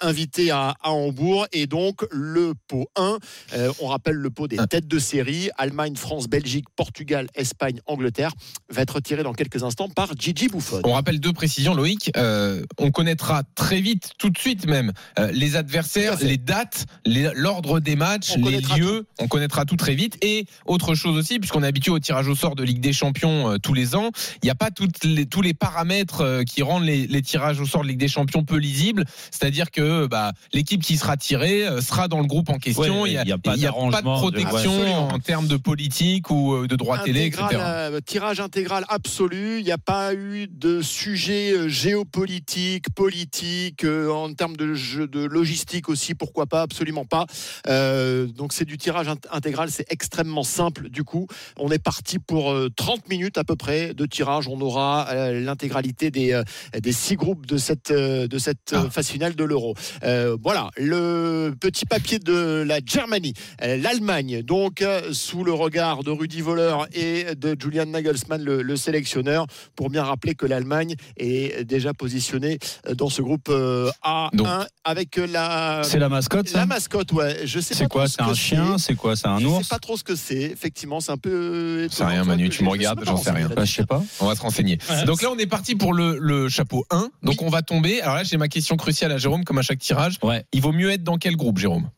[0.00, 1.46] invitées à, à Hambourg.
[1.52, 3.18] Et donc, le pot 1,
[3.54, 8.32] euh, on rappelle le pot des têtes de série, Allemagne, France, Belgique, Portugal, Espagne, Angleterre,
[8.70, 10.80] va être tiré dans quelques instants par Gigi Buffon.
[10.84, 12.10] On rappelle deux précisions, Loïc.
[12.16, 17.80] Euh, on connaîtra très vite, tout de suite même, euh, les adversaires, les dates, l'ordre
[17.80, 19.06] des matchs, On les lieux.
[19.20, 20.16] On connaîtra tout très vite.
[20.22, 23.50] Et autre chose aussi, puisqu'on est habitué au tirage au sort de Ligue des Champions
[23.50, 24.10] euh, tous les ans,
[24.42, 27.60] il n'y a pas toutes les- tous les paramètres euh, qui rendent les, les tirages
[27.60, 29.04] au sort de Ligue des Champions peu lisibles.
[29.30, 33.02] C'est-à-dire que bah, l'équipe qui sera tirée euh, sera dans le groupe en question.
[33.02, 36.74] Ouais, il n'y a, pas a de protection en termes de politique ou euh, de
[36.74, 37.42] droit télé, etc.
[37.44, 39.58] Intégral, euh, tirage intégral absolu.
[39.60, 45.24] Il n'y a pas eu de sujet euh, géopolitique, politique, en termes de, jeu, de
[45.24, 47.26] logistique aussi, pourquoi pas, absolument pas.
[47.68, 51.26] Euh, donc c'est du tirage int- intégral, c'est extrêmement simple du coup.
[51.58, 54.48] On est parti pour euh, 30 minutes à peu près de tirage.
[54.48, 56.40] On aura l'intégralité des,
[56.80, 59.74] des six groupes de cette, de cette euh, phase finale de l'Euro.
[60.02, 63.34] Euh, voilà, le petit papier de la Germanie.
[63.60, 64.82] L'Allemagne, donc,
[65.28, 70.02] sous le regard de Rudy Voller et de Julian Nagelsmann, le, le sélectionneur, pour bien
[70.02, 74.46] rappeler que l'Allemagne est déjà positionnée euh, dans ce groupe euh, A1 Donc.
[74.84, 76.58] avec la, C'est la mascotte, ça?
[76.60, 77.12] la mascotte.
[77.12, 79.38] Ouais, je sais C'est pas quoi trop ce C'est un chien C'est quoi C'est un
[79.38, 79.62] Je ours?
[79.64, 80.40] sais pas trop ce que c'est.
[80.40, 81.88] Effectivement, c'est un peu.
[81.90, 83.48] sais rien, Manu, tu me je- je regardes, j'en sais rien.
[83.54, 84.02] Bah, je sais pas.
[84.20, 84.78] On va se renseigner.
[85.06, 87.10] Donc là, on est parti pour le, le chapeau 1.
[87.22, 88.00] Donc on va tomber.
[88.00, 90.16] Alors là, j'ai ma question cruciale à Jérôme, comme à chaque tirage.
[90.22, 90.44] Ouais.
[90.52, 91.90] Il vaut mieux être dans quel groupe, Jérôme?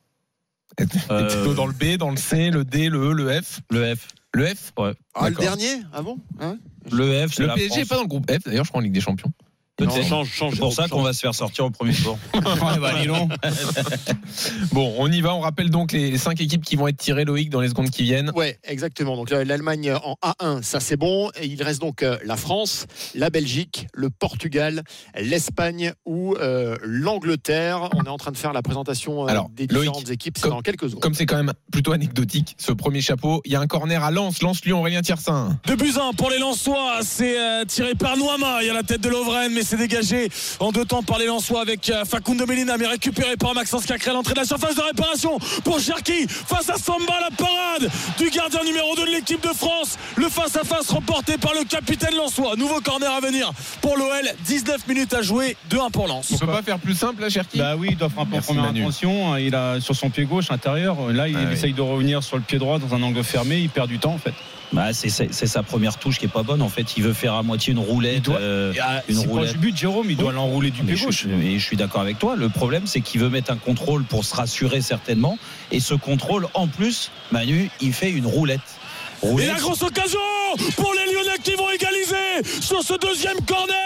[0.77, 3.61] Plutôt dans le B, dans le C, le D, le E, le F?
[3.71, 4.09] Le F.
[4.33, 4.95] Le F Ouais.
[5.15, 5.43] Ah, le D'accord.
[5.43, 5.83] dernier?
[5.93, 6.19] Ah bon?
[6.41, 6.55] Ah
[6.91, 7.89] Le F, c'est Le la PSG est France.
[7.89, 9.33] pas dans le groupe F, d'ailleurs, je crois en Ligue des Champions.
[9.87, 10.07] Peut-être.
[10.07, 10.55] change, change.
[10.55, 12.19] C'est pour ça qu'on va se faire sortir au premier tour.
[12.81, 12.95] Bah.
[14.73, 15.35] Bon, on y va.
[15.35, 17.91] On rappelle donc les, les cinq équipes qui vont être tirées, Loïc, dans les secondes
[17.91, 18.31] qui viennent.
[18.35, 19.17] Ouais, exactement.
[19.17, 21.31] Donc là, l'Allemagne en A1, ça c'est bon.
[21.41, 24.83] Et il reste donc euh, la France, la Belgique, le Portugal,
[25.19, 27.89] l'Espagne ou euh, l'Angleterre.
[27.95, 30.37] On est en train de faire la présentation euh, Alors, des Loïc, différentes équipes.
[30.39, 31.03] C'est comme- dans quelques secondes.
[31.03, 34.11] Comme c'est quand même plutôt anecdotique, ce premier chapeau, il y a un corner à
[34.11, 35.59] Lens, Lens-Lyon, Aurélien Tiersin.
[35.67, 38.83] De buts un pour les Lensois, c'est euh, tiré par Noama, il y a la
[38.83, 40.29] tête de Lovren, mais c'est dégagé
[40.59, 44.13] en deux temps par les Lensois avec euh, Facundo Melina, mais récupéré par Maxence Cacré,
[44.13, 48.65] l'entrée de la surface de réparation pour Cherki, face à Samba, la parade du gardien
[48.65, 53.13] numéro 2 de l'équipe de France, le face-à-face remporté par le capitaine Lensois, nouveau corner
[53.13, 54.11] à venir pour l'OL,
[54.45, 56.33] 19 minutes à jouer, 2-1 pour Lens.
[56.35, 57.59] On peut pas faire plus simple, là, Cherki?
[57.59, 58.81] Bah oui, il doit frapper en première Manu.
[58.83, 59.37] intention.
[59.37, 60.97] Il a sur son pied gauche intérieur.
[61.13, 61.53] Là, il Ah oui.
[61.53, 63.59] essaye de revenir sur le pied droit dans un angle fermé.
[63.61, 64.35] Il perd du temps en fait.
[64.73, 65.09] Bah, c'est
[65.47, 66.63] sa première touche qui est pas bonne.
[66.63, 68.17] En fait, il veut faire à moitié une roulette.
[68.19, 68.73] Il doit- euh,
[69.09, 69.53] une roulette.
[69.53, 70.07] du but, Jérôme.
[70.11, 71.27] Il doit l'enrouler du pied gauche.
[71.27, 72.37] et je suis d'accord avec toi.
[72.37, 75.39] Le problème, c'est qu'il veut mettre un contrôle pour se rassurer certainement.
[75.73, 78.61] Et ce contrôle, en plus, Manu, il fait une roulette.
[79.23, 79.49] Et Roulette.
[79.53, 80.19] la grosse occasion
[80.77, 82.15] pour les Lyonnais qui vont égaliser
[82.61, 83.77] sur ce deuxième corner.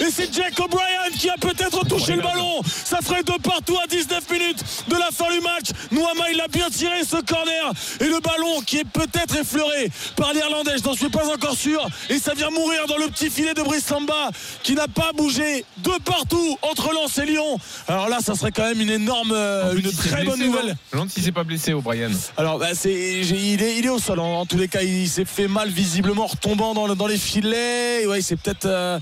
[0.00, 2.60] Et c'est Jack O'Brien qui a peut-être touché le ballon.
[2.84, 5.66] Ça ferait deux partout à 19 minutes de la fin du match.
[5.92, 7.70] Nouama, il a bien tiré ce corner.
[8.00, 11.86] Et le ballon qui est peut-être effleuré par l'Irlandais, je n'en suis pas encore sûr.
[12.10, 14.30] Et ça vient mourir dans le petit filet de Brice Samba
[14.62, 17.58] qui n'a pas bougé de partout entre Lens et Lyon.
[17.88, 20.76] Alors là, ça serait quand même une énorme, En une il très bonne blessé, nouvelle.
[20.92, 22.10] demande s'il s'est pas blessé, O'Brien.
[22.36, 24.18] Alors, bah, c'est, il, est, il est au sol.
[24.18, 27.18] En, en tous les cas, il s'est fait mal visiblement, retombant dans, le- dans les
[27.18, 27.97] filets.
[28.02, 28.98] Et ouais, il s'est peut-être, euh,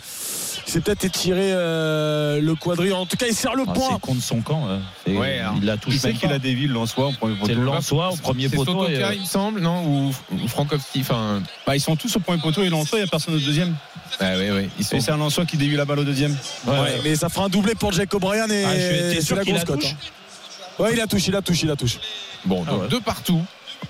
[0.67, 2.93] il s'est peut-être étiré euh, le quadrille.
[2.93, 3.89] En tout cas, il serre le Ah, point.
[3.93, 4.67] c'est contre son camp.
[4.69, 4.79] euh.
[5.05, 7.41] C'est- Ouais, il la touche Il sait qu'il a des villes Lensois en premier C'est
[7.41, 7.55] poteau.
[7.55, 8.89] le Lensois au premier C'est poteau.
[8.89, 11.43] et, euh, il me semble, non Ou, ou Frankowski, enfin.
[11.67, 13.75] Bah, ils sont tous au premier poteau et Lensois, il n'y a personne au deuxième.
[14.21, 14.97] Ah, ouais, ouais, ils sont.
[14.97, 16.37] Et c'est un Lensois qui dévie la balle au deuxième.
[16.67, 19.85] Ouais, mais ça fera un doublé pour Jack O'Brien et Ah, c'est la grosse cote.
[19.85, 20.83] hein.
[20.83, 21.99] Ouais, il a touché, il a touché, il a touché.
[22.45, 22.89] Bon, Ah donc ouais.
[22.89, 23.41] deux partout.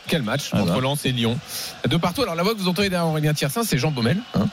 [0.08, 0.80] Quel match Ah entre bah.
[0.80, 1.36] Lens et Lyon.
[1.88, 2.22] De partout.
[2.22, 4.18] Alors la voix que vous entendez derrière Aurélien Tiersin, c'est Jean Baumel.
[4.34, 4.46] Hein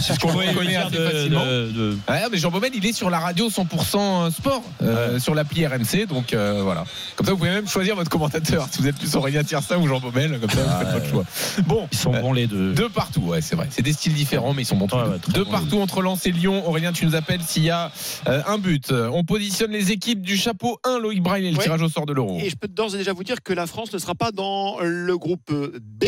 [0.00, 1.44] C'est ce qu'on connaît assez facilement.
[1.44, 5.66] de, Ouais, mais Jean Baumel, il est sur la radio 100% sport, euh, sur l'appli
[5.66, 6.06] RMC.
[6.08, 6.84] Donc euh, voilà.
[7.16, 8.68] Comme ça, vous pouvez même choisir votre commentateur.
[8.70, 11.24] Si vous êtes plus Aurélien Tiersin ou Jean Baumel, comme ça, vous faites votre choix.
[11.66, 12.72] Bon, Ils sont euh, bons les deux.
[12.72, 13.66] de partout, ouais, c'est vrai.
[13.70, 15.40] C'est des styles différents, mais ils sont bons tous Ouais, les deux.
[15.40, 16.66] ouais, De partout entre Lens et Lyon.
[16.68, 17.90] Aurélien, tu nous appelles s'il y a
[18.28, 18.92] euh, un but.
[18.92, 21.64] On positionne les équipes du chapeau 1, Loïc Braille et le Ouais.
[21.64, 22.38] tirage au sort de l'Euro.
[22.40, 24.79] Et je peux d'ores et déjà vous dire que la France ne sera pas dans
[24.80, 26.04] le groupe B,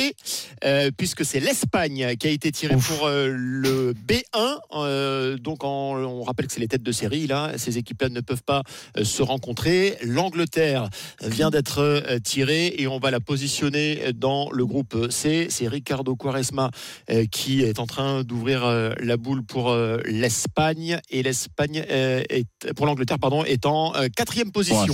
[0.64, 2.88] euh, puisque c'est l'Espagne qui a été tirée Ouf.
[2.88, 4.58] pour euh, le B1.
[4.74, 7.26] Euh, donc en- on rappelle que c'est les têtes de série.
[7.26, 8.62] Là, ces équipes-là ne peuvent pas
[9.02, 9.96] se rencontrer.
[10.02, 10.88] L'Angleterre
[11.22, 15.46] vient d'être tirée et on va la positionner dans le groupe C.
[15.50, 16.70] C'est Ricardo Quaresma
[17.30, 18.66] qui est en train d'ouvrir
[19.00, 24.86] la boule pour l'Espagne et l'Espagne est pour l'Angleterre pardon est en quatrième position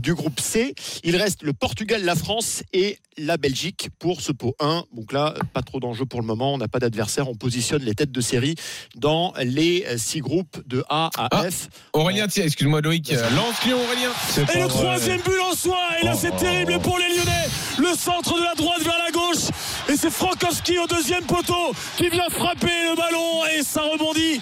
[0.00, 0.74] du groupe C.
[1.04, 4.84] Il reste le Portugal, la France et la Belgique pour ce pot 1.
[4.92, 6.54] Donc là, pas trop d'enjeux pour le moment.
[6.54, 7.28] On n'a pas d'adversaire.
[7.28, 8.54] On positionne les têtes de série
[8.96, 11.50] dans les euh, six groupes de A à Ah.
[11.50, 11.68] F.
[11.92, 14.10] Aurélien, tiens, excuse-moi Loïc, euh, lance Lyon Aurélien.
[14.54, 17.48] Et le troisième but en soi, et là c'est oh, terrible pour les Lyonnais.
[17.78, 19.48] Le centre de la droite vers la gauche,
[19.88, 24.40] et c'est Frankowski au deuxième poteau qui vient frapper le ballon, et ça rebondit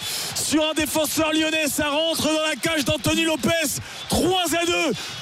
[0.51, 1.69] sur un défenseur lyonnais.
[1.69, 3.51] Ça rentre dans la cage d'Anthony Lopez.
[4.09, 4.73] 3 à 2,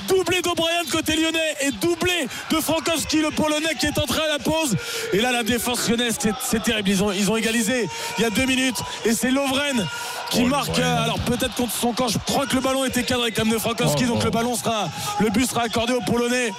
[0.09, 4.38] doublé d'O'Brien côté lyonnais et doublé de Frankowski, le polonais qui est entré à la
[4.38, 4.75] pause.
[5.12, 6.88] Et là, la défense lyonnaise, c'est- terrible.
[6.88, 7.87] Ils ont, ils ont égalisé
[8.19, 9.87] il y a deux minutes, et c'est Lovren
[10.31, 10.79] qui Oh, marque.
[10.79, 13.59] Euh, Alors peut-être contre son camp, je crois que le ballon était cadré comme de
[13.59, 14.25] Frankowski, Oh, donc oh.
[14.25, 14.88] le ballon sera,
[15.21, 16.53] le but sera accordé aux Polonais.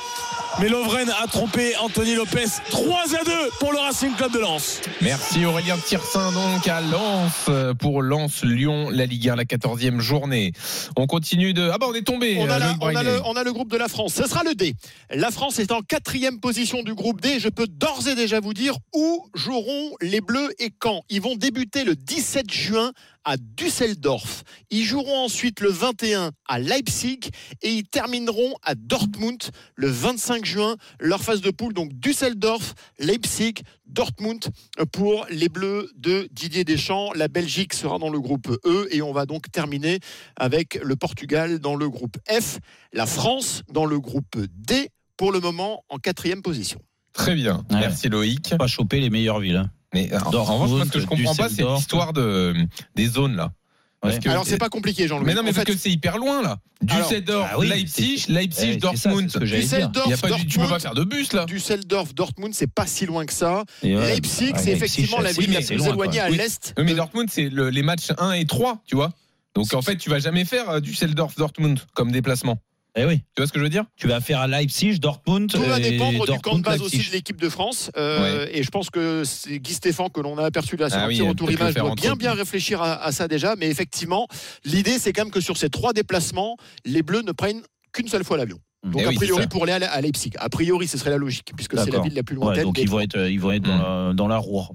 [0.59, 2.45] Mais Lovren a trompé Anthony Lopez.
[2.71, 4.81] 3 à 2 pour le Racing Club de Lens.
[4.99, 9.99] Merci Aurélien Tirsin donc à Lens euh, pour Lens Lyon la Ligue 1 la 14e
[9.99, 10.51] journée.
[10.97, 12.91] On continue de Ah bah on est tombé On euh, a, la- Loïc on, a
[12.93, 13.11] Braillet.
[13.11, 14.13] le, on a le groupe de la France.
[14.15, 14.73] Ce sera le D.
[15.11, 17.39] La France est en quatrième position du groupe D.
[17.39, 21.03] Je peux d'ores et déjà vous dire où joueront les Bleus et quand.
[21.09, 22.91] Ils vont débuter le 17 juin
[23.25, 24.43] à Düsseldorf.
[24.69, 27.19] Ils joueront ensuite le 21 à Leipzig
[27.61, 29.41] et ils termineront à Dortmund
[29.75, 30.77] le 25 juin.
[30.99, 33.55] Leur phase de poule, donc Düsseldorf, Leipzig,
[33.85, 34.45] Dortmund
[34.91, 37.11] pour les Bleus de Didier Deschamps.
[37.13, 39.99] La Belgique sera dans le groupe E et on va donc terminer
[40.35, 42.59] avec le Portugal dans le groupe F,
[42.93, 46.79] la France dans le groupe D pour le moment en quatrième position.
[47.13, 47.57] Très bien.
[47.69, 47.79] Ouais.
[47.79, 48.55] Merci Loïc.
[48.57, 49.69] Pas choper les meilleures villes.
[49.93, 52.53] Mais alors, en Dortmund, revanche, moi, ce que je comprends pas, c'est l'histoire de
[52.95, 53.51] des zones là.
[54.01, 54.19] Parce Ouais.
[54.21, 55.25] que- Alors c'est pas compliqué Jean-Louis.
[55.25, 56.57] mais non, mais En parce fait, que c'est hyper loin là.
[56.81, 59.29] Düsseldorf, oui, Leipzig, Leipzig, Eh, ça, Dortmund.
[59.29, 59.69] ce que j'allais dire.
[59.77, 61.45] Düsseldorf, Il y a pas du- tu peux Dortmund, pas faire de bus là.
[61.45, 63.65] Düsseldorf, Dortmund, c'est pas si loin que ça.
[63.83, 66.73] Ouais, Leipzig, c'est effectivement la ville la plus éloignée à l'est.
[66.77, 69.11] Oui, mais Dortmund, c'est le- les matchs 1 et 3, tu vois.
[69.55, 72.57] Donc en fait, tu vas jamais faire euh, Düsseldorf, Dortmund comme déplacement.
[72.95, 73.85] Eh oui, Tu vois ce que je veux dire?
[73.95, 75.49] Tu vas faire à Leipzig, Dortmund.
[75.49, 77.91] Tout va et dépendre du camp de Dortmund, base aussi de l'équipe de France.
[77.97, 81.03] Euh, Et je pense que c'est Guy Stéphane que l'on a aperçu là sur Ah
[81.03, 83.27] un oui, petit retour peut-être le image faire doit bien bien réfléchir à, à ça
[83.27, 83.55] déjà.
[83.55, 84.27] Mais effectivement,
[84.65, 87.61] l'idée c'est quand même que sur ces trois déplacements, les Bleus ne prennent
[87.93, 88.57] qu'une seule fois l'avion.
[88.83, 90.31] Donc Eh a priori pour aller à, à Leipzig.
[90.39, 92.63] A priori ce serait la logique puisque c'est la ville la plus Ouais, lointaine.
[92.63, 94.73] donc ils vont être, ils vont être dans, la, dans la Roure.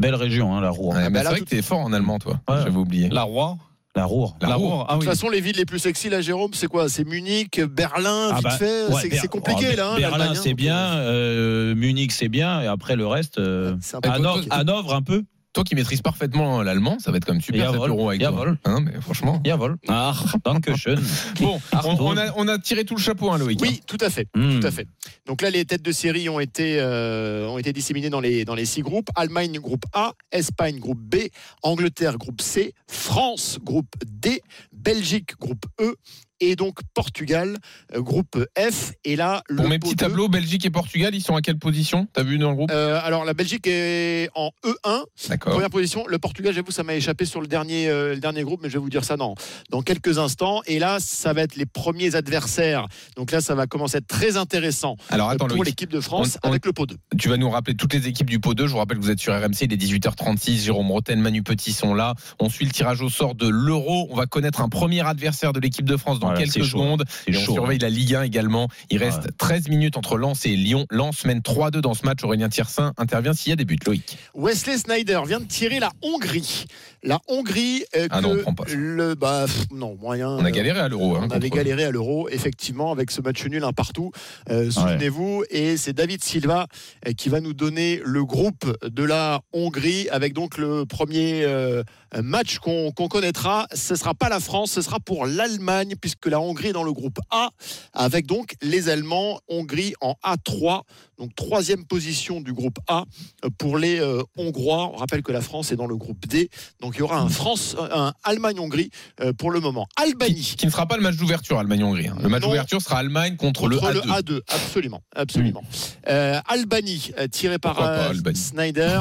[0.00, 0.94] Belle région, hein, la Roure.
[0.94, 2.40] Ouais, bah C'est vrai tout- que t'es fort en allemand, toi.
[2.48, 2.56] Ouais.
[2.62, 3.08] J'avais oublié.
[3.08, 3.56] La Roi.
[3.96, 4.36] La Roure.
[4.42, 4.66] La La Roue.
[4.68, 4.86] Roure.
[4.88, 6.88] Ah De toute façon, les villes les plus sexy, là, Jérôme, c'est quoi?
[6.90, 8.86] C'est Munich, Berlin, Ah vite bah, fait?
[8.92, 9.92] ouais, c'est compliqué, oh, là.
[9.92, 10.76] hein, Berlin, hein, c'est bien.
[10.98, 12.60] euh, Munich, c'est bien.
[12.60, 13.38] Et après, le reste.
[13.38, 14.54] euh, C'est un peu Hanovre, compliqué.
[14.54, 15.22] Hanovre, un peu?
[15.56, 18.54] Toi qui maîtrises parfaitement l'allemand, ça va être quand même super cet euro avec toi.
[18.66, 19.40] Hein, mais franchement.
[19.42, 19.78] Jawohl.
[19.88, 20.12] Ah.
[20.44, 21.02] Dankeschön.
[21.40, 23.58] Bon, on, on a, on a tiré tout le chapeau, hein, Loïc.
[23.62, 24.28] Oui, tout à fait.
[24.34, 24.60] Hmm.
[24.60, 24.86] Tout à fait.
[25.24, 28.54] Donc là, les têtes de série ont été, euh, ont été disséminées dans les, dans
[28.54, 29.08] les six groupes.
[29.14, 30.12] Allemagne, groupe A.
[30.30, 31.28] Espagne, groupe B.
[31.62, 32.74] Angleterre, groupe C.
[32.86, 34.42] France, groupe D.
[34.74, 35.94] Belgique, groupe E.
[36.40, 37.56] Et donc Portugal,
[37.94, 38.92] euh, groupe F.
[39.04, 41.58] Et là, le Pour mes petits 2, tableaux, Belgique et Portugal, ils sont à quelle
[41.58, 42.70] position T'as vu dans le groupe?
[42.70, 45.52] Euh, alors la Belgique est en E1, D'accord.
[45.54, 46.04] première position.
[46.06, 48.74] Le Portugal, j'avoue, ça m'a échappé sur le dernier, euh, le dernier groupe, mais je
[48.74, 49.34] vais vous dire ça dans,
[49.70, 50.60] dans quelques instants.
[50.66, 52.86] Et là, ça va être les premiers adversaires.
[53.16, 56.38] Donc là, ça va commencer à être très intéressant Alors attends, pour l'équipe de France
[56.42, 56.96] On- on- avec le pot 2.
[57.18, 58.66] Tu vas nous rappeler toutes les équipes du pot 2.
[58.66, 60.64] Je vous rappelle que vous êtes sur RMC, il est 18h36.
[60.64, 62.14] Jérôme Roten, Manu Petit sont là.
[62.40, 64.08] On suit le tirage au sort de l'Euro.
[64.10, 67.04] On va connaître un premier adversaire de l'équipe de France dans Voilà, quelques secondes.
[67.26, 67.52] Et on chaud.
[67.54, 68.68] surveille la Ligue 1 également.
[68.90, 69.30] Il reste Ouais.
[69.38, 70.86] 13 minutes entre Lens et Lyon.
[70.90, 72.22] Lens mène 3-2 dans ce match.
[72.24, 73.78] Aurélien Tiersin intervient s'il y a des buts.
[73.86, 74.18] Loïc.
[74.34, 76.64] Wesley Snyder vient de tirer la Hongrie.
[77.02, 80.28] La Hongrie, euh, Ah que non, on prend pas le bah pff, non moyen.
[80.30, 81.14] On a galéré à l'Euro.
[81.16, 84.10] hein, On avait galéré à l'euro, effectivement, avec ce match nul un partout.
[84.50, 86.66] Euh, Souvenez-vous, et c'est David Silva
[87.06, 91.84] euh, qui va nous donner le groupe de la Hongrie, avec donc le premier euh,
[92.22, 93.66] match qu'on connaîtra.
[93.74, 96.82] Ce ne sera pas la France, ce sera pour l'Allemagne, puisque la Hongrie est dans
[96.82, 97.50] le groupe A,
[97.92, 100.82] avec donc les Allemands, Hongrie en A3.
[101.18, 103.04] Donc troisième position du groupe A
[103.44, 104.90] euh, pour les euh, Hongrois.
[104.92, 106.50] On rappelle que la France est dans le groupe D.
[106.80, 109.86] Donc il y aura un France, un Allemagne-Hongrie euh, pour le moment.
[109.96, 110.54] Albanie.
[110.58, 112.08] Qui ne sera pas le match d'ouverture, Allemagne-Hongrie.
[112.08, 112.16] hein.
[112.22, 114.40] Le match d'ouverture sera Allemagne contre, Contre le A2.
[114.48, 115.62] absolument, absolument.
[116.08, 119.00] Euh, Albanie, euh, tiré par pas, euh, Albanie Snyder.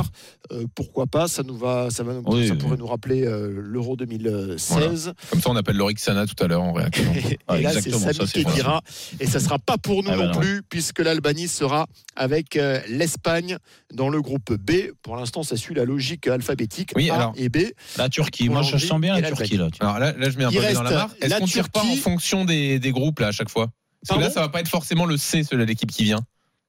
[0.52, 1.28] Euh, pourquoi pas?
[1.28, 2.60] Ça nous va, ça va, nous- Oui, ça oui.
[2.60, 5.14] pourrait nous rappeler euh, l'Euro 2016.
[5.32, 7.12] Comme ça, on appelle Lorixana tout à l'heure en réaction.
[7.16, 8.82] Et Ah, là, c'est exactement, Samy ça, c'est qui dira.
[9.20, 10.40] Et ça sera pas pour nous Ah bah non non.
[10.40, 13.58] plus, puisque l'Albanie sera avec euh, l'Espagne
[13.94, 14.92] dans le groupe B.
[15.02, 17.58] Pour l'instant, ça suit la logique alphabétique Oui, A alors, et B.
[17.98, 19.32] La Turquie, moi je sens bien la.
[19.32, 19.68] Turquie là.
[19.80, 21.16] Alors là, là, je mets un peu dans la mare.
[21.22, 23.68] Est-ce qu'on tire pas en fonction des, des groupes là à chaque fois?
[24.08, 26.20] Parce que là, ça va pas être forcément le C, celui de l'équipe qui vient.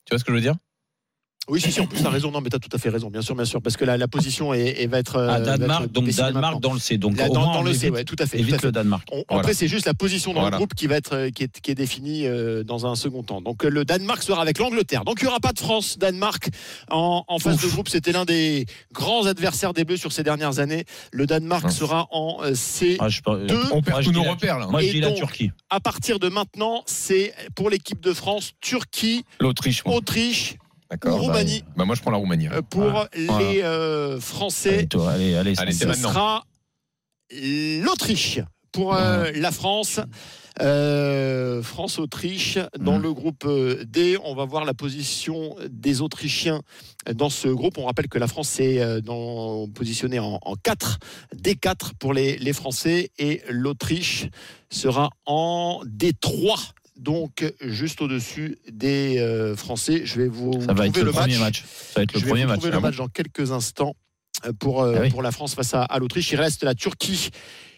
[0.05, 0.55] Tu vois ce que je veux dire?
[1.49, 2.31] Oui, si, si, en plus, t'as raison.
[2.33, 3.63] Non, mais t'as tout à fait raison, bien sûr, bien sûr.
[3.63, 5.17] Parce que la, la position est, est- va être.
[5.17, 6.61] euh, va Danemark, être donc Danemark maintenant.
[6.61, 6.99] dans le C.
[6.99, 8.37] Donc Là, dans, moins, dans on le C, ouais, tout à fait.
[8.39, 8.67] tout à évite fait.
[8.67, 9.07] le Danemark.
[9.13, 9.41] On- Voilà.
[9.43, 10.57] Après, c'est juste la position dans Voilà.
[10.57, 13.23] le groupe qui va être euh, qui est, qui est définie euh, dans un second
[13.23, 13.41] temps.
[13.41, 15.05] Donc le Danemark sera avec l'Angleterre.
[15.05, 15.99] Donc il n'y aura pas de France.
[15.99, 16.49] Danemark
[16.91, 20.59] en, en phase de groupe, c'était l'un des grands adversaires des Bleus sur ces dernières
[20.59, 20.85] années.
[21.13, 22.97] Le Danemark sera en C.
[22.99, 23.37] Ah, je sais pas.
[23.37, 23.63] Deux.
[23.71, 24.67] On perd tous nos repères là.
[24.67, 25.53] Moi je Et dis la donc, Turquie.
[25.71, 29.83] À partir de maintenant, c'est pour l'équipe de France, Turquie, L'Autriche.
[29.85, 31.20] Autriche ou D'accord.
[31.20, 31.64] Roumanie.
[31.77, 32.49] Bah, moi, je prends la Roumanie.
[32.49, 36.44] Euh, Pour les euh, Français, Allez, toi, allez, allez, ce sera
[37.83, 38.40] l'Autriche
[38.72, 40.01] pour euh, la France.
[40.62, 43.03] Euh, France-Autriche dans Mhm.
[43.03, 43.46] le groupe
[43.85, 44.16] D.
[44.25, 46.62] On va voir la position des Autrichiens
[47.14, 47.77] dans ce groupe.
[47.77, 50.99] On rappelle que la France est dans, positionnée en, en 4,
[51.37, 54.29] D4 pour les, les Français et l'Autriche
[54.70, 56.70] sera en D3.
[56.97, 60.03] Donc juste au-dessus des euh, Français.
[60.05, 61.63] Je vais vous Ça va être trouver le le premier match.
[61.63, 61.65] match.
[61.65, 62.63] Ça va être le Je vais vous match.
[62.65, 63.95] le match dans quelques instants
[64.47, 65.11] euh, pour, euh, Ah oui.
[65.11, 66.31] pour la France face à, à l'Autriche.
[66.33, 67.31] Il reste la Turquie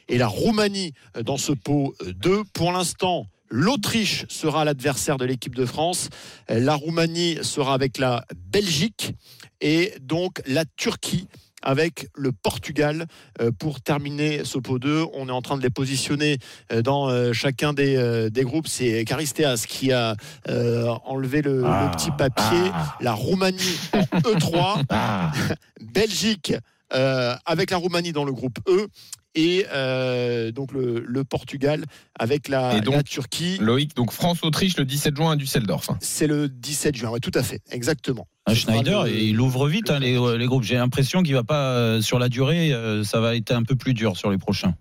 [0.09, 0.93] et la Roumanie
[1.25, 2.45] dans ce pot 2.
[2.53, 6.09] Pour l'instant, l'Autriche sera l'adversaire de l'équipe de France.
[6.49, 9.15] La Roumanie sera avec la Belgique
[9.61, 11.27] et donc la Turquie
[11.62, 13.07] avec le Portugal
[13.40, 15.05] euh, pour terminer ce pot 2.
[15.14, 16.38] On est en train de les positionner
[16.73, 18.68] euh, dans euh, chacun des, des groupes.
[18.68, 20.14] C'est Caristeas qui a
[20.49, 22.71] euh, enlevé le, le Ah, petit papier.
[22.73, 22.97] ah.
[23.01, 24.85] La Roumanie en E3.
[24.90, 25.33] Ah,
[25.81, 26.53] Belgique
[26.94, 28.87] euh, avec la Roumanie dans le groupe E
[29.35, 31.85] et euh, donc le, le Portugal
[32.18, 33.59] avec la, donc, la Turquie.
[33.61, 35.90] Loïc, donc France-Autriche le 17 juin à Düsseldorf.
[36.01, 38.27] C'est le 17 juin, oui, tout à fait, exactement.
[38.51, 40.63] Ah, Schneider, le- il ouvre vite hein, les, les groupes.
[40.65, 42.73] J'ai l'impression qu'il va pas euh, sur la durée.
[42.73, 44.75] euh, ça va être un peu plus dur sur les prochains.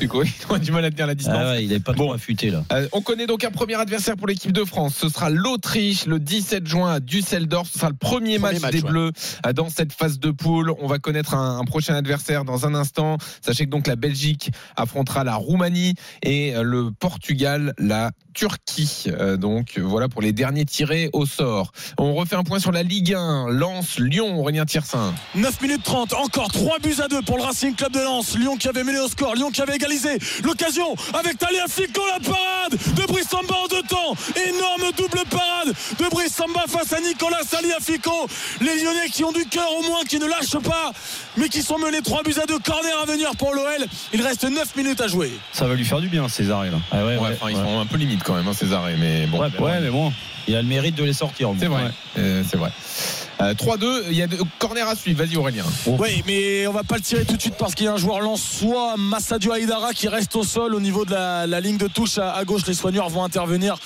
[0.00, 1.36] Du coup, on a du mal à tenir la distance.
[1.38, 2.04] Ah ouais, il est pas Bon.
[2.06, 2.64] trop affûté là.
[2.72, 4.96] Euh, on connaît donc un premier adversaire pour l'équipe de France.
[4.96, 7.68] Ce sera l'Autriche le 17 juin à Düsseldorf.
[7.72, 8.90] Ce sera le premier, Premier match, match, des ouais.
[8.90, 9.12] Bleus
[9.54, 10.72] dans cette phase de poule.
[10.80, 13.18] On va connaître un, un prochain adversaire dans un instant.
[13.40, 19.04] Sachez que donc la Belgique affrontera la Roumanie et le Portugal la Turquie.
[19.08, 21.72] Euh, donc voilà pour les derniers tirés au sort.
[21.98, 23.48] On refait un point sur la Ligue 1.
[23.50, 25.14] Lens, Lyon, Aurélien Tiersin.
[25.34, 28.36] 9 minutes 30, encore 3 buts à 2 pour le Racing Club de Lens.
[28.36, 30.18] Lyon qui avait mené au score, Lyon qui avait égalisé.
[30.42, 34.14] L'occasion avec Talia Fico, la parade de Brice Samba en deux temps.
[34.48, 38.10] Énorme double parade de Brice Samba face à Nicolas Saliafico.
[38.60, 40.92] Les Lyonnais qui ont du cœur au moins, qui ne lâchent pas,
[41.36, 42.58] mais qui sont menés 3 buts à 2.
[42.58, 43.86] Corner à venir pour l'OL.
[44.12, 45.30] Il reste 9 minutes à jouer.
[45.52, 46.78] Ça va lui faire du bien, ces arrêts là.
[46.90, 48.96] Ah ouais, Ouais, ouais, enfin, ils sont un peu limites quand même, hein, arrêts.
[48.98, 49.40] Mais bon.
[49.40, 50.12] Ouais, ouais, mais bon.
[50.46, 51.50] Il a le mérite de les sortir.
[51.58, 51.90] C'est vrai.
[52.18, 52.70] Euh, c'est vrai.
[53.40, 55.24] Euh, 3-2, il y a deux corner à suivre.
[55.24, 55.64] Vas-y Aurélien.
[55.86, 57.96] Oui, mais on va pas le tirer tout de suite parce qu'il y a un
[57.96, 61.88] joueur soit Massadio Aïdara, qui reste au sol au niveau de la, la ligne de
[61.88, 62.62] touche à, à gauche.
[62.66, 63.76] Les soigneurs vont intervenir.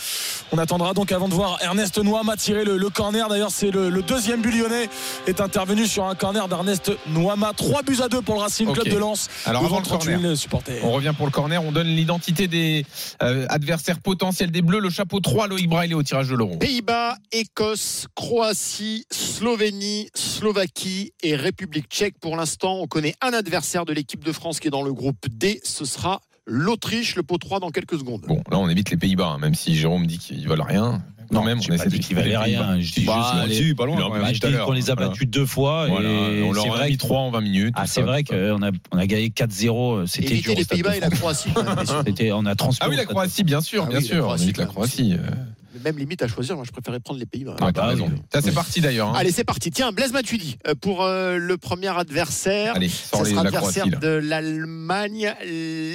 [0.53, 3.29] On attendra donc avant de voir Ernest Noama tirer le, le corner.
[3.29, 4.89] D'ailleurs, c'est le, le deuxième but lyonnais
[5.27, 7.53] est intervenu sur un corner d'Ernest Noama.
[7.57, 9.29] 3 buts à 2 pour le Racing Club de Lens.
[9.45, 10.21] Alors devant avant le 38 corner.
[10.23, 10.85] 000 supporters.
[10.85, 12.85] On revient pour le corner, on donne l'identité des
[13.23, 14.81] euh, adversaires potentiels des Bleus.
[14.81, 16.57] Le chapeau 3, Loïc Braille au tirage de l'euro.
[16.57, 19.05] Pays-Bas, Écosse, Croatie,
[19.49, 22.17] Slovénie, Slovaquie et République tchèque.
[22.21, 25.27] Pour l'instant, on connaît un adversaire de l'équipe de France qui est dans le groupe
[25.31, 25.59] D.
[25.65, 28.27] Ce sera l'Autriche, le pot 3 dans quelques secondes.
[28.29, 31.03] Bon, là on évite les Pays-Bas, hein, même si Jérôme dit qu'ils valent rien.
[31.31, 32.79] Quand Non, même, on essaie dit de qu'ils valaient rien.
[32.79, 34.11] Je dis Bah, juste- pas loin.
[34.11, 34.21] ouais.
[34.21, 34.67] Bah, je dis l'heure.
[34.67, 35.09] qu'on les a Voilà.
[35.13, 35.87] battus deux fois.
[35.89, 37.75] Voilà, et on leur a vrai mis que- 3 en 20 minutes.
[37.79, 40.07] Ah, c'est vrai qu'on a, on a gagné 4-0.
[40.07, 40.55] C'était dur.
[40.59, 41.09] Les Pays-Bas et la.
[41.09, 41.49] Croatie.
[42.35, 42.79] on a transmis.
[42.83, 44.27] Ah oui, la Croatie, bien sûr, Ah bien sûr.
[44.29, 44.67] On évite la.
[44.67, 45.17] Croatie.
[45.85, 47.57] Même limite à choisir, moi je préférais prendre les Pays-Bas.
[47.61, 48.11] Ah, t'as bah raison.
[48.33, 49.09] Ça, c'est parti d'ailleurs.
[49.09, 49.15] hein.
[49.17, 49.71] Allez, c'est parti.
[49.71, 52.75] Tiens, Blaise Matuidi euh, pour euh, le premier adversaire.
[52.77, 53.91] Allez, Ça sera la adversaire Croatie.
[53.91, 53.99] Là.
[53.99, 55.35] de l'Allemagne,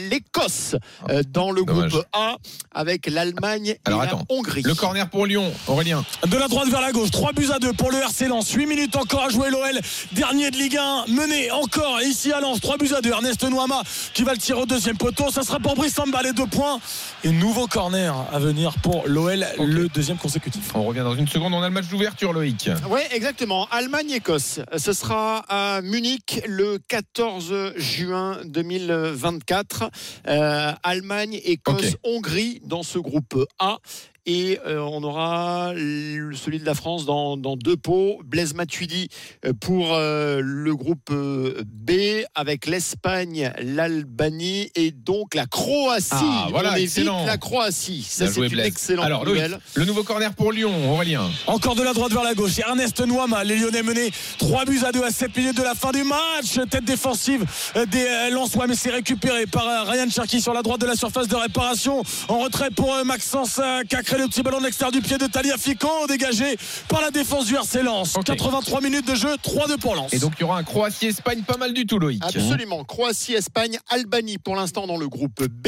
[0.09, 0.75] l'Écosse
[1.09, 1.91] euh, dans le dommage.
[1.91, 2.35] groupe A
[2.73, 4.23] avec l'Allemagne et la attends.
[4.29, 4.61] Hongrie.
[4.63, 6.05] Le corner pour Lyon, Aurélien.
[6.27, 8.51] De la droite vers la gauche, 3 buts à 2 pour le RC Lens.
[8.51, 9.79] 8 minutes encore à jouer l'OL.
[10.13, 12.59] Dernier de Ligue 1, mené encore ici à Lens.
[12.61, 13.09] 3 buts à 2.
[13.09, 13.81] Ernest Noama
[14.13, 15.29] qui va le tirer au deuxième poteau.
[15.31, 16.79] Ça sera pour Brice Samba les deux points.
[17.23, 19.45] Et nouveau corner à venir pour l'OL.
[19.73, 20.75] Le deuxième consécutif.
[20.75, 21.53] On revient dans une seconde.
[21.53, 22.69] On a le match d'ouverture, Loïc.
[22.89, 23.67] Oui, exactement.
[23.71, 24.59] Allemagne-Écosse.
[24.77, 29.89] Ce sera à Munich le 14 juin 2024.
[30.27, 33.79] Euh, Allemagne-Écosse-Hongrie dans ce groupe A.
[34.25, 38.21] Et euh, on aura celui de la France dans, dans deux pots.
[38.23, 39.09] Blaise Matuidi
[39.45, 41.91] euh, pour euh, le groupe B
[42.33, 46.07] avec l'Espagne, l'Albanie et donc la Croatie.
[46.11, 47.25] Ah, voilà, on excellent.
[47.25, 48.03] la Croatie.
[48.07, 49.59] Ça, c'est une excellente Alors, nouvelle.
[49.75, 51.29] le nouveau corner pour Lyon, Aurélien.
[51.47, 52.57] Encore de la droite vers la gauche.
[52.59, 55.91] Ernest Nouama, les Lyonnais menés 3 buts à 2 à 7 minutes de la fin
[55.91, 56.59] du match.
[56.69, 57.43] Tête défensive
[57.91, 61.35] des Lensois, mais c'est récupéré par Ryan Cherki sur la droite de la surface de
[61.35, 62.03] réparation.
[62.29, 63.83] En retrait pour Maxence euh,
[64.13, 66.55] créé le petit ballon de l'extérieur du pied de Talia Fico, dégagé
[66.87, 68.15] par la défense du RC Lens.
[68.15, 68.25] Ok.
[68.25, 70.13] 83 minutes de jeu, 3-2 pour Lens.
[70.13, 72.21] Et donc, il y aura un Croatie-Espagne, pas mal du tout, Loïc.
[72.23, 72.83] Absolument.
[72.83, 75.67] Croatie, Espagne, Albanie pour l'instant dans le groupe B.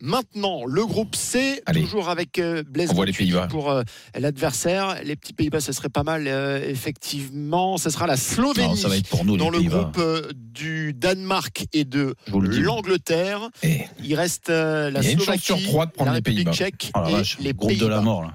[0.00, 1.82] Maintenant, le groupe C, Allez.
[1.82, 3.48] toujours avec euh, Blaise On voit les Matuidi Pays-Bas.
[3.48, 3.82] pour euh,
[4.18, 4.96] l'adversaire.
[5.04, 7.76] Les petits Pays-Bas, ce serait pas mal, euh, effectivement.
[7.76, 9.76] Ce sera la Slovénie Non, ça va être pour nous, dans le Pays-Bas.
[9.82, 13.50] groupe euh, du Danemark et de l'Angleterre.
[13.62, 16.10] Et Il reste euh, la Il y a une chance Slovaquie, sur trois de prendre
[16.10, 16.52] la les République Pays-Bas.
[16.56, 17.00] tchèque Oh
[17.40, 18.32] et les groupe de la mort là.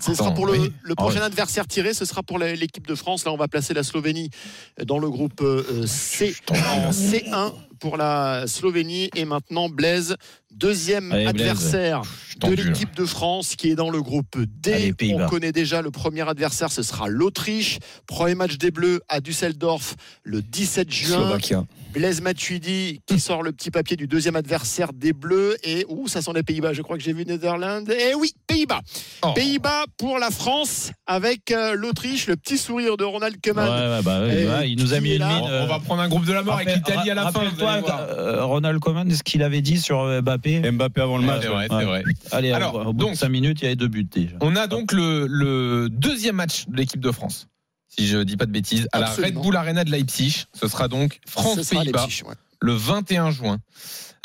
[0.00, 0.72] Ce sera pour le, oui.
[0.82, 3.26] le Ah prochain adversaire tiré, ce sera pour l'équipe de France.
[3.26, 4.30] Là, on va placer la Slovénie
[4.84, 7.52] dans le groupe euh, C en C1
[7.82, 9.10] pour la Slovénie.
[9.16, 10.16] Et maintenant, Blaise,
[10.52, 12.02] deuxième Allez, adversaire
[12.40, 12.62] de là.
[12.62, 14.94] l'équipe de France qui est dans le groupe D.
[15.00, 17.80] Allez, on connaît déjà le premier adversaire, ce sera l'Autriche.
[18.06, 21.38] Premier match des Bleus à Düsseldorf le 17 juin.
[21.92, 25.56] Blaise Matuidi qui sort le petit papier du deuxième adversaire des Bleus.
[25.64, 26.72] Et ouh, ça sent les Pays-Bas.
[26.72, 27.84] Je crois que j'ai vu Netherlands.
[27.86, 28.80] Et oui, Pays-Bas.
[29.22, 29.32] Oh.
[29.34, 33.68] Pays-Bas pour la France avec euh, l'Autriche, le petit sourire de Ronald Koeman.
[33.68, 35.42] ouais, bah, ouais, Et ouais, il nous a mis une mine.
[35.42, 37.42] On va prendre un groupe de la mort avec l'Italie à la fin.
[37.80, 40.70] Euh, Ronald Koeman, ce qu'il avait dit sur euh, Mbappé.
[40.70, 41.42] Mbappé avant le match.
[41.42, 41.84] C'est vrai, Ouais.
[41.84, 42.02] vrai.
[42.32, 44.36] Allez, Alors, au bout donc- de 5 minutes, il y avait deux buts déjà.
[44.40, 47.46] On a donc le, le deuxième match de l'équipe de France.
[47.88, 49.10] Si je dis pas de bêtises, à la.
[49.10, 52.34] Red Bull Arena de Leipzig, ce sera donc France-Pays-Bas ouais.
[52.60, 53.58] le 21 juin.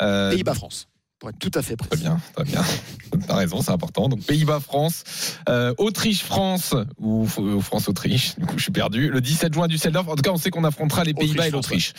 [0.00, 0.88] Euh, Pays-Bas-France,
[1.18, 2.04] pour être tout à fait Très précis.
[2.04, 2.62] bien, très bien.
[3.26, 4.08] T'as raison, c'est important.
[4.08, 5.02] Donc Pays-Bas-France,
[5.48, 8.36] euh, Autriche-France ou, ou France-Autriche.
[8.38, 9.08] Du coup, je suis perdu.
[9.10, 10.08] Le 17 juin à Düsseldorf.
[10.08, 11.92] En tout cas, on sait qu'on affrontera les Pays-Bas et l'Autriche.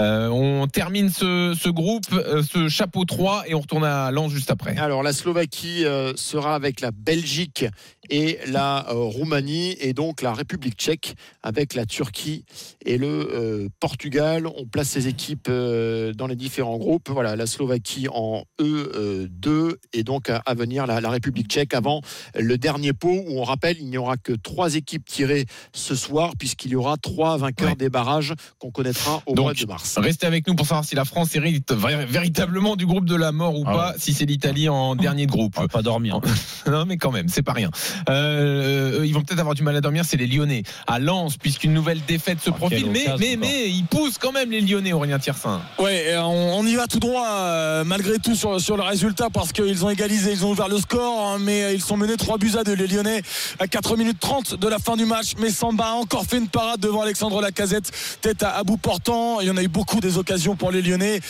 [0.00, 4.32] Euh, on termine ce, ce groupe, euh, ce chapeau 3 et on retourne à Lens
[4.32, 4.76] juste après.
[4.78, 7.66] Alors la Slovaquie euh, sera avec la Belgique
[8.10, 12.44] et la euh, Roumanie et donc la République tchèque avec la Turquie
[12.84, 14.46] et le euh, Portugal.
[14.46, 17.08] On place ces équipes euh, dans les différents groupes.
[17.10, 22.00] Voilà, la Slovaquie en E2 et donc à, à venir la, la République tchèque avant
[22.34, 26.32] le dernier pot où on rappelle il n'y aura que trois équipes tirées ce soir
[26.38, 27.76] puisqu'il y aura trois vainqueurs Ouais.
[27.76, 29.96] des barrages qu'on connaîtra au Donc, mois de mars.
[29.98, 33.54] Restez avec nous pour savoir si la France hérite véritablement du groupe de la mort
[33.56, 35.54] ou Ah pas, si c'est l'Italie en dernier de groupe.
[35.58, 36.20] On va pas dormir.
[36.66, 37.70] Non, mais quand même, c'est pas rien.
[38.08, 40.62] Euh, euh, ils vont peut-être avoir du mal à dormir, c'est les Lyonnais.
[40.86, 43.48] À Lens, puisqu'une nouvelle défaite se Oh, profile, mais, occasion, mais, encore.
[43.48, 45.60] mais ils poussent quand même les Lyonnais, Aurélien Tiersin.
[45.78, 49.52] Ouais, on, on y va tout droit euh, malgré tout sur, sur le résultat parce
[49.52, 52.52] qu'ils ont égalisé, ils ont ouvert le score, hein, mais ils sont menés 3 buts
[52.58, 53.22] à 2 les Lyonnais
[53.58, 55.32] à 4 minutes 30 de la fin du match.
[55.38, 57.90] Mais Samba a encore fait une parade devant Alexandre Lacazette,
[58.20, 59.40] tête à, à bout portant.
[59.40, 61.20] Il y en a eu beaucoup des occasions pour les Lyonnais.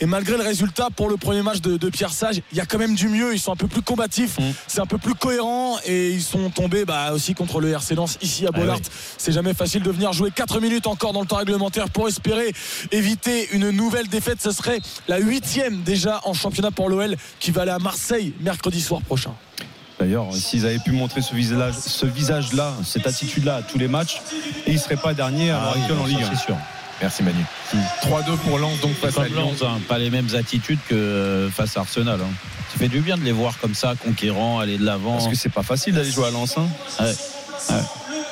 [0.00, 2.66] Et malgré le résultat pour le premier match de, de Pierre Sage, il y a
[2.66, 3.32] quand même du mieux.
[3.34, 4.52] Ils sont un peu plus combatifs, Mm.
[4.66, 8.18] c'est un peu plus cohérent et ils sont tombés bah, aussi contre le RC Lens
[8.22, 8.76] ici à Ah Bollard.
[8.76, 8.82] oui.
[9.18, 12.52] C'est jamais facile de venir jouer 4 minutes encore dans le temps réglementaire pour espérer
[12.90, 14.38] éviter une nouvelle défaite.
[14.42, 18.80] Ce serait la huitième déjà en championnat pour l'OL qui va aller à Marseille mercredi
[18.80, 19.32] soir prochain.
[20.00, 24.20] D'ailleurs, s'ils avaient pu montrer ce visage, ce visage-là, cette attitude-là à tous les matchs,
[24.66, 26.30] ils ne seraient pas derniers à l'heure Ah actuelle en Ligue 1.
[26.34, 26.56] C'est sûr.
[27.00, 27.44] Merci Manu.
[28.02, 29.34] 3-2 pour Lens, donc face à Comme.
[29.34, 32.20] Lens, hein, pas les mêmes attitudes que euh, face à Arsenal.
[32.20, 32.30] hein.
[32.72, 35.14] Ça fait du bien de les voir comme ça, conquérants, aller de l'avant.
[35.14, 36.56] Parce que c'est pas facile d'aller jouer à Lens.
[36.58, 36.66] hein.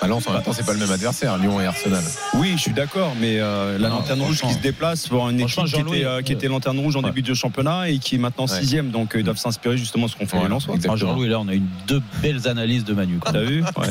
[0.02, 2.02] À Lens, en même temps, c'est pas le même adversaire, Lyon et Arsenal.
[2.34, 5.40] Oui, je suis d'accord, mais euh, la Non, lanterne rouge qui se déplace pour une
[5.40, 7.10] équipe qui Jean-Louis, était, euh, qui euh, était lanterne rouge en ouais.
[7.10, 8.60] début de championnat et qui est maintenant Ouais.
[8.60, 10.88] sixième, donc euh, ils doivent s'inspirer justement de ce qu'on fait Ouais, les.
[10.88, 13.18] Ah, Jean-Louis, là, on a eu deux belles analyses de Manu.
[13.18, 13.30] quoi.
[13.32, 13.88] T'as vu Ouais.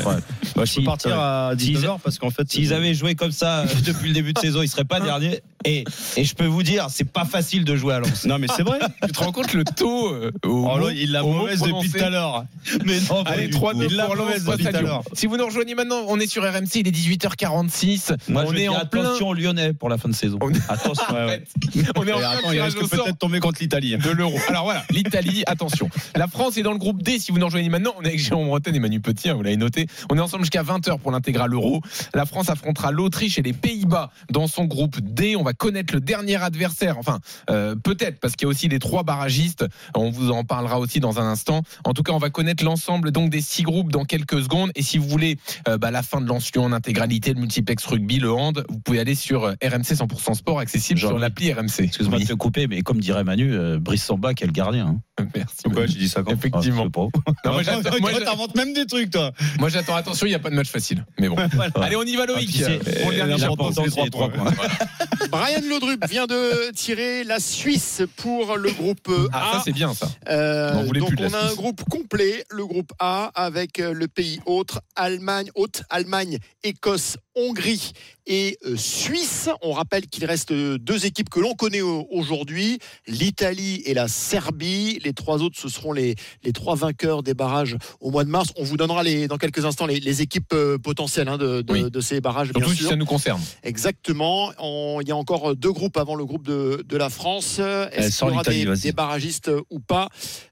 [0.56, 2.50] Bah, je Si- peux partir à S'ils- 19h parce qu'en fait.
[2.50, 5.40] S'ils avaient joué comme ça euh, depuis le début de saison, ils seraient pas derniers.
[5.64, 5.84] Et,
[6.16, 8.24] et je peux vous dire, c'est pas facile de jouer à Lens.
[8.24, 8.78] Non, mais c'est vrai.
[9.06, 11.90] Tu te rends compte le taux euh, au Oh mot- là, il l'a mauvaise depuis
[11.90, 12.44] tout à l'heure.
[12.86, 13.78] Mais non, Allez, du 3 tout.
[13.80, 15.02] 2 Il l'a pour Lens mauvaise depuis tout à l'heure.
[15.12, 18.14] Si vous nous rejoignez maintenant, on est sur RMC, il est 18h46.
[18.28, 19.02] Moi, on je est en plein.
[19.02, 20.38] attention aux Lyonnais pour la fin de saison.
[20.40, 21.04] On- Attention.
[21.12, 21.44] Ouais, ouais.
[21.96, 23.96] On est en Et plein attends, il risque peut-être tomber contre l'Italie.
[23.98, 24.38] de l'euro.
[24.48, 25.88] Alors voilà, l'Italie, attention.
[26.14, 27.18] La France est dans le groupe D.
[27.18, 29.42] Si vous nous rejoignez maintenant, on est avec Jérôme Bretagne et Manu Petit, hein, vous
[29.42, 29.86] l'avez noté.
[30.10, 31.82] On est ensemble jusqu'à 20h pour l'intégral euro.
[32.14, 35.36] La France affrontera l'Autriche et les Pays-Bas dans son groupe D.
[35.36, 36.96] On va va connaître le dernier adversaire.
[36.98, 37.18] Enfin,
[37.50, 39.64] euh, peut-être, parce qu'il y a aussi les trois barragistes.
[39.94, 41.62] On vous en parlera aussi dans un instant.
[41.84, 44.70] En tout cas, on va connaître l'ensemble donc des six groupes dans quelques secondes.
[44.76, 45.38] Et si vous voulez
[45.68, 49.00] euh, bah, la fin de l'ancien en intégralité, le multiplex rugby, le hand, vous pouvez
[49.00, 51.80] aller sur euh, RMC 100% Sport, accessible sur l'appli RMC.
[51.80, 54.86] Excuse-moi de te couper, mais comme dirait Manu, euh, Brice Samba, quel gardien.
[54.86, 55.00] hein.
[55.34, 55.56] Merci.
[55.64, 56.86] Pourquoi j'ai dit ça quand Effectivement.
[56.86, 57.32] Ah, je sais pas.
[57.44, 59.32] Non, moi, j'attends- moi, T'inventes même des trucs, toi.
[59.58, 59.96] moi, j'attends.
[59.96, 61.04] Attention, il n'y a pas de match facile.
[61.18, 61.36] Mais bon.
[61.74, 62.48] Allez, on y va, Loïc.
[62.62, 63.90] Ah, puis c'est- Pour le dernier l'important, chapeau.
[63.90, 69.52] c'est Brian Laudrup vient de tirer la Suisse pour le groupe Ah, A.
[69.54, 70.06] ça, c'est bien, ça.
[70.28, 74.06] Euh, On voulait donc on a un groupe complet, le groupe A, avec euh, le
[74.06, 77.92] pays autre, Allemagne, haute, Allemagne, Écosse, Hongrie
[78.26, 79.48] et euh, Suisse.
[79.62, 84.08] On rappelle qu'il reste euh, deux équipes que l'on connaît au- aujourd'hui, l'Italie et la
[84.08, 84.98] Serbie.
[85.02, 88.50] Les trois autres, ce seront les, les trois vainqueurs des barrages au mois de mars.
[88.56, 91.72] On vous donnera les, dans quelques instants les, les équipes euh, potentielles hein, de, de-
[91.72, 91.90] Oui.
[91.90, 92.90] de ces barrages, bien Surtout si sûr.
[92.90, 93.40] ça nous concerne.
[93.62, 94.52] Exactement.
[94.58, 97.58] On- il y a encore deux groupes avant le groupe de, de la France.
[97.92, 100.08] Est-ce qu'il y aura des, des barragistes ou pas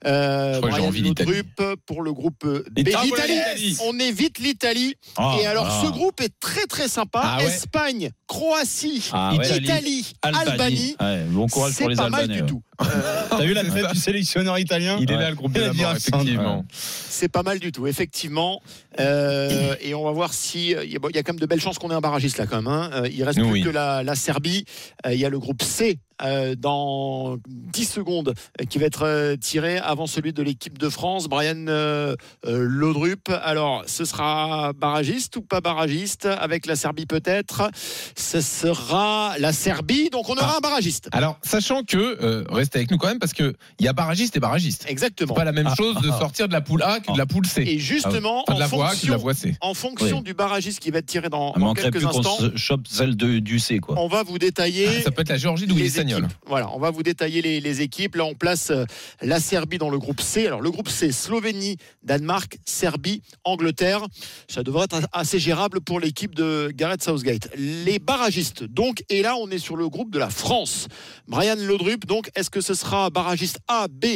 [0.06, 0.90] Euh, Brian.
[0.90, 2.78] Laudrup pour le groupe B.
[2.78, 3.76] L'Italie.
[3.84, 4.94] On évite l'Italie.
[5.16, 5.82] Ah, Et alors, ah.
[5.84, 7.20] ce groupe est très très sympa.
[7.22, 7.44] Ah ouais.
[7.46, 9.58] Espagne, Croatie, Ah ouais.
[9.58, 10.96] Italie, Albanie.
[11.00, 12.62] Ouais, bon courage C'est pour les pas mal du tout.
[13.30, 15.96] T'as vu la tête du sélectionneur italien Il est là, le groupe de la mort,
[15.96, 16.64] effectivement.
[16.72, 18.60] C'est pas mal du tout, effectivement.
[19.00, 20.70] Euh, et on va voir si.
[20.84, 22.00] Il y, a- bon, il y a quand même de belles chances qu'on ait un
[22.00, 22.66] barragiste là, quand même.
[22.68, 22.90] hein.
[22.94, 23.62] Euh, Il reste plus Oui.
[23.62, 24.64] que la, la Serbie.
[25.06, 29.04] Euh, Il y a le groupe C euh, dans 10 secondes euh, qui va être
[29.04, 31.28] euh, tiré avant celui de l'équipe de France.
[31.28, 33.28] Brian euh, euh, Laudrup.
[33.42, 37.70] Alors, ce sera barragiste ou pas barragiste Avec la Serbie peut-être?
[38.16, 40.10] Ce sera la Serbie.
[40.10, 40.56] Donc, on aura Ah.
[40.56, 41.08] un barragiste.
[41.12, 44.40] Alors, sachant que, euh, restez avec nous quand même, parce qu'il y a barragiste et
[44.40, 44.86] barragiste.
[44.88, 45.34] Exactement.
[45.34, 47.18] C'est pas la même Ah, chose de ah, sortir de la poule A que de
[47.18, 47.62] la poule C.
[47.62, 49.56] Et justement, en la fonction, la voie C.
[49.60, 50.22] en fonction Oui.
[50.24, 53.78] du barragiste qui va être tiré dans, quelques instants, se chope celle de, du C,
[53.78, 53.94] quoi.
[53.98, 54.57] on va vous détailler
[55.02, 56.26] Ça peut être la Géorgie est les équipes.
[56.46, 58.16] Voilà, on va vous détailler les, les équipes.
[58.16, 58.84] Là, on place euh,
[59.22, 60.46] la Serbie dans le groupe C.
[60.46, 64.04] Alors, le groupe C, Slovénie, Danemark, Serbie, Angleterre.
[64.48, 67.48] Ça devrait être assez gérable pour l'équipe de Gareth Southgate.
[67.56, 70.88] Les barragistes, donc, et là, on est sur le groupe de la France.
[71.26, 74.06] Brian Laudrup, donc, est-ce que ce sera barragiste A, B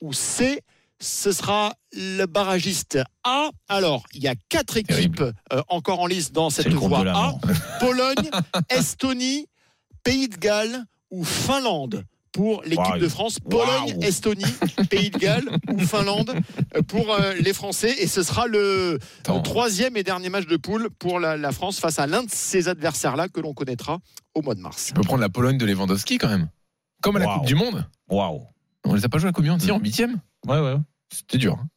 [0.00, 0.60] ou C?
[1.00, 3.50] Ce sera le barragiste A.
[3.68, 7.34] Alors, il y a quatre équipes euh, encore en lice dans cette voie A.
[7.80, 8.30] Pologne,
[8.70, 9.46] Estonie,
[10.04, 13.38] Pays de Galles ou Finlande pour l'équipe de France.
[13.40, 13.96] Pologne.
[14.02, 14.44] Estonie,
[14.90, 16.34] Pays de Galles ou Finlande
[16.76, 17.94] euh, pour euh, les Français.
[18.00, 18.98] Et ce sera le,
[19.44, 22.68] troisième et dernier match de poule pour la, la France face à l'un de ces
[22.68, 23.98] adversaires-là que l'on connaîtra
[24.34, 24.90] au mois de mars.
[24.92, 26.48] On peut prendre la Pologne de Lewandowski quand même.
[27.02, 27.26] Comme à la.
[27.34, 27.86] Coupe du Monde.
[28.08, 28.42] Waouh.
[28.84, 30.76] On les a pas joué à combien en huitième Ouais, ouais.
[31.12, 31.56] C'était dur.
[31.60, 31.68] hein.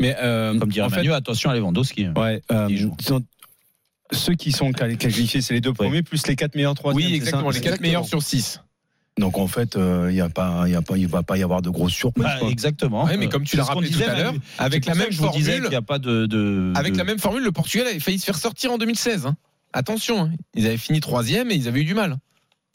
[0.00, 2.08] Mais euh, Comme dirait en fait, Manu, attention à Lewandowski.
[2.16, 2.68] ouais, euh,
[4.12, 7.06] ceux qui sont quali- qualifiés, c'est les deux premiers plus les quatre meilleurs troisièmes.
[7.06, 7.50] Oui, exactement.
[7.50, 8.60] Les quatre meilleurs sur 6.
[9.18, 11.36] Donc en fait, euh, il y a pas, il y a pas, il va pas
[11.36, 12.24] y avoir de grosses surprises.
[12.24, 13.04] Bah, exactement.
[13.04, 15.74] Ouais, mais comme tu l'as rappelé tout à l'heure, avec la même formule, qu'il n'y
[15.74, 16.26] a pas de.
[16.26, 19.26] de- avec de- la même formule, le Portugal avait failli se faire sortir en 2016.
[19.26, 19.36] hein.
[19.72, 20.30] Attention, hein.
[20.54, 22.16] ils avaient fini troisième et ils avaient eu du mal.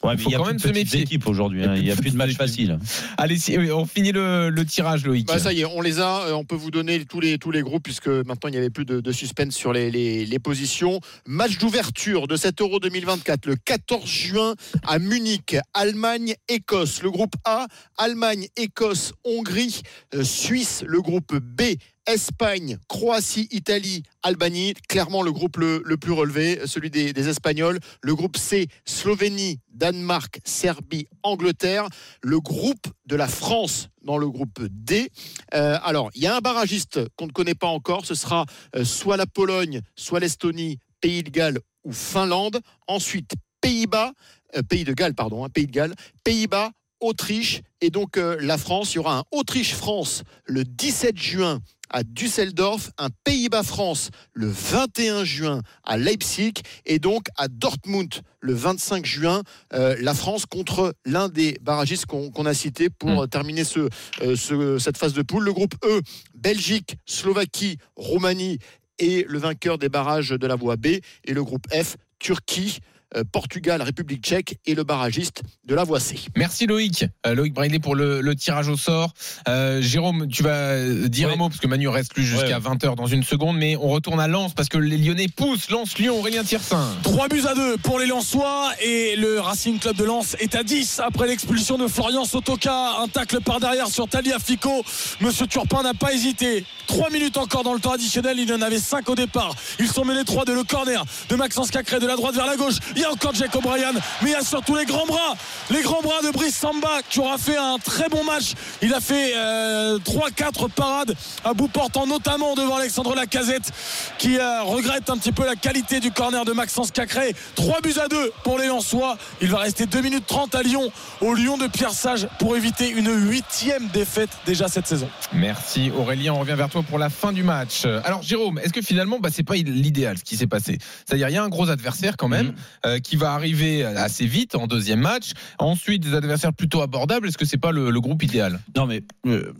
[0.06, 1.18] Ouais, il mais faut il y a quand plus même se méfier.
[1.26, 1.64] aujourd'hui.
[1.64, 1.74] hein.
[1.76, 2.78] Il n'y a plus de match facile.
[3.18, 5.26] Allez, si- oui, on finit le, le tirage, Loïc.
[5.26, 6.26] Bah, ça y est, on les a.
[6.28, 8.70] euh, On peut vous donner tous les, tous les groupes puisque maintenant il n'y avait
[8.70, 11.00] plus de, de suspense sur les, les- les positions.
[11.26, 14.54] Match d'ouverture de cet Euro 2024 le 14 juin
[14.86, 15.56] à Munich.
[15.74, 17.02] Allemagne-Écosse.
[17.02, 17.66] Le groupe A,
[17.98, 19.80] Allemagne, Écosse, Hongrie,
[20.14, 20.84] euh, Suisse.
[20.86, 21.62] Le groupe B,
[22.06, 24.74] Espagne, Croatie, Italie, Albanie.
[24.88, 27.78] Clairement le groupe le, plus relevé, celui des, des Espagnols.
[28.02, 31.88] Le groupe C, Slovénie, Danemark, Serbie, Angleterre.
[32.22, 35.10] Le groupe de la France dans le groupe D.
[35.54, 38.06] Euh, alors, il y a un barragiste qu'on ne connaît pas encore.
[38.06, 42.60] Ce sera euh, soit la Pologne, soit l'Estonie, Pays de Galles ou Finlande.
[42.86, 44.12] Ensuite, Pays-Bas,
[44.56, 45.94] euh, Pays de Galles, pardon, hein, Pays de Galles,
[46.24, 48.94] Pays-Bas, Autriche et donc euh, la France.
[48.94, 51.60] Il y aura un Autriche-France le 17 juin
[51.90, 59.04] à Düsseldorf, un Pays-Bas-France le 21 juin à Leipzig et donc à Dortmund le 25
[59.06, 63.88] juin, euh, la France contre l'un des barragistes qu'on a cité pour euh, terminer ce,
[64.22, 65.44] euh, ce- cette phase de poule.
[65.44, 66.00] Le groupe E,
[66.34, 68.58] Belgique, Slovaquie, Roumanie
[68.98, 70.86] et le vainqueur des barrages de la voie B.
[71.24, 72.78] Et le groupe F, Turquie,
[73.24, 76.16] Portugal, République tchèque et le barragiste de la voie C.
[76.36, 77.04] Merci Loïc.
[77.26, 79.12] Euh, Loïc Braillet pour le, le tirage au sort.
[79.48, 81.34] Euh, Jérôme, tu vas euh, dire Ouais.
[81.34, 82.64] un mot parce que Manu reste plus jusqu'à Ouais.
[82.76, 85.70] 20h dans une seconde, mais on retourne à Lens parce que les Lyonnais poussent.
[85.70, 86.94] Lens, Lyon, Aurélien Tiersin.
[87.02, 90.62] 3 buts à 2 pour les Lensois et le Racing Club de Lens est à
[90.62, 93.00] 10 après l'expulsion de Florian Sotoka.
[93.02, 94.84] Un tacle par derrière sur Talia Fico.
[95.20, 96.64] Monsieur Turpin n'a pas hésité.
[96.86, 98.38] 3 minutes encore dans le temps additionnel.
[98.38, 99.54] Il en avait 5 au départ.
[99.80, 102.56] Ils sont menés 3 de le corner de Maxence Cacré de la droite vers la
[102.56, 102.74] gauche.
[102.94, 103.92] Il y a encore Jack O'Brien,
[104.22, 105.34] mais il y a surtout les grands bras.
[105.70, 108.54] Les grands bras de Brice Samba qui aura fait un très bon match.
[108.82, 113.70] Il a fait euh, 3-4 parades à bout portant, notamment devant Alexandre Lacazette
[114.18, 117.34] qui euh, regrette un petit peu la qualité du corner de Maxence Cacré.
[117.54, 119.16] 3 buts à 2 pour les Lensois.
[119.40, 120.90] Il va rester 2 minutes 30 à Lyon,
[121.20, 125.08] au Lyon de Pierre Sage, pour éviter une huitième défaite déjà cette saison.
[125.32, 127.84] Merci Aurélien, on revient vers toi pour la fin du match.
[128.04, 130.78] Alors Jérôme, est-ce que finalement bah, c'est pas l'idéal ce qui s'est passé?
[131.04, 132.54] C'est-à-dire il y a un gros adversaire quand même
[132.86, 135.32] euh, qui va arriver assez vite en deuxième match.
[135.58, 137.26] Ensuite des adversaires plutôt abordables.
[137.28, 138.60] Est-ce que c'est pas le, le groupe idéal?
[138.76, 139.52] Non mais euh,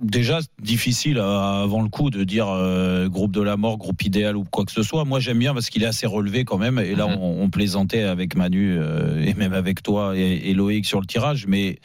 [0.00, 4.36] déjà difficile euh, avant le coup de dire euh, groupe de la mort, groupe idéal
[4.36, 5.04] ou quoi que ce soit.
[5.04, 6.78] Moi j'aime bien parce qu'il est assez relevé quand même.
[6.78, 7.16] Et là Mhm.
[7.20, 11.06] on, on plaisantait avec Manu euh, et même avec toi et, et Loïc sur le
[11.06, 11.78] tirage, mais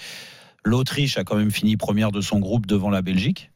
[0.63, 3.49] l'Autriche a quand même fini première de son groupe devant la Belgique.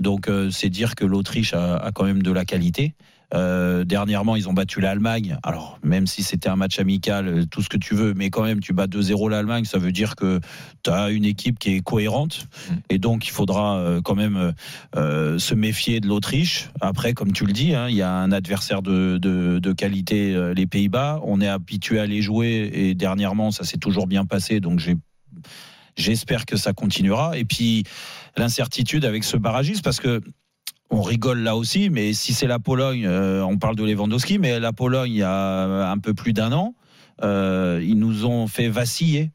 [0.00, 2.94] Donc euh, c'est dire que l'Autriche a, a quand même de la qualité.
[3.32, 5.38] Euh, dernièrement, ils ont battu l'Allemagne.
[5.42, 8.42] Alors, même si c'était un match amical, euh, tout ce que tu veux, mais quand
[8.42, 10.40] même, tu bats 2-0 l'Allemagne, ça veut dire que
[10.82, 12.46] tu as une équipe qui est cohérente.
[12.88, 14.52] Et donc, il faudra euh, quand même
[14.96, 16.70] euh, se méfier de l'Autriche.
[16.80, 20.34] Après, comme tu le dis, hein, il y a un adversaire de, de- de qualité,
[20.34, 21.20] euh, les Pays-Bas.
[21.24, 24.60] On est habitué à les jouer et dernièrement, ça s'est toujours bien passé.
[24.60, 24.96] Donc, j'ai
[25.96, 27.36] J'espère que ça continuera.
[27.36, 27.84] Et puis
[28.36, 30.20] l'incertitude avec ce barragiste, parce que
[30.90, 34.58] on rigole là aussi, mais si c'est la Pologne, euh, on parle de Lewandowski, mais
[34.58, 36.74] la Pologne, il y a un peu plus d'un an,
[37.22, 39.30] euh, ils nous ont fait vaciller.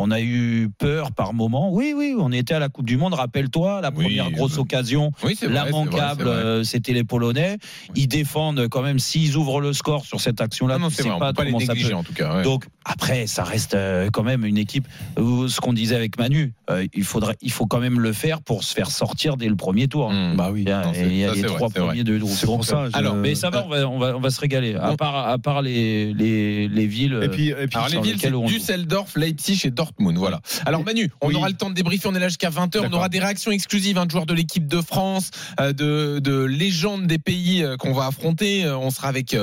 [0.00, 1.70] On a eu peur par moment.
[1.72, 3.14] Oui, oui, on était à la Coupe du Monde.
[3.14, 7.58] Rappelle-toi, la Oui, première grosse euh, occasion, Oui, l'immanquable, euh, c'était les Polonais.
[7.96, 9.00] Ils défendent quand même.
[9.00, 11.38] S'ils ouvrent le score sur cette action-là, Non, non, tu sais vrai, on pas peut
[11.38, 11.96] pas les comment ça négliger peut.
[11.96, 12.36] en tout cas.
[12.36, 12.42] ouais.
[12.44, 14.86] Donc après, ça reste euh, quand même une équipe.
[15.16, 16.52] Ce qu'on disait avec Manu,
[16.94, 19.88] il faudrait, il faut quand même le faire pour se faire sortir dès le premier
[19.88, 20.12] tour.
[20.12, 20.36] Mmh.
[20.36, 20.62] Bah oui.
[20.62, 21.80] Il y a, Non, c'est- il y a ça, les trois vrai.
[21.80, 22.30] premiers de groupe.
[22.36, 22.88] C'est pour ça.
[22.92, 24.76] je- alors, mais ça va, on va, on va, on va se régaler.
[24.76, 27.18] À part, à part les, les, les villes.
[27.22, 28.46] Et puis, et puis Alors les sur villes.
[28.46, 29.87] Düsseldorf, Leipzig et Dortmund.
[29.98, 30.40] Voilà.
[30.66, 31.34] Alors Manu, on Oui.
[31.34, 32.08] aura le temps de débriefer.
[32.08, 32.86] On est là jusqu'à 20h.
[32.88, 35.30] On aura des réactions exclusives hein, de joueurs de l'équipe de France,
[35.60, 38.64] euh, de, de légendes des pays euh, qu'on va affronter.
[38.64, 39.36] Euh, On sera avec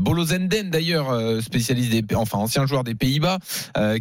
[0.00, 1.08] Bolo Zenden d'ailleurs,
[1.42, 3.38] spécialiste des, enfin ancien joueur des Pays-Bas,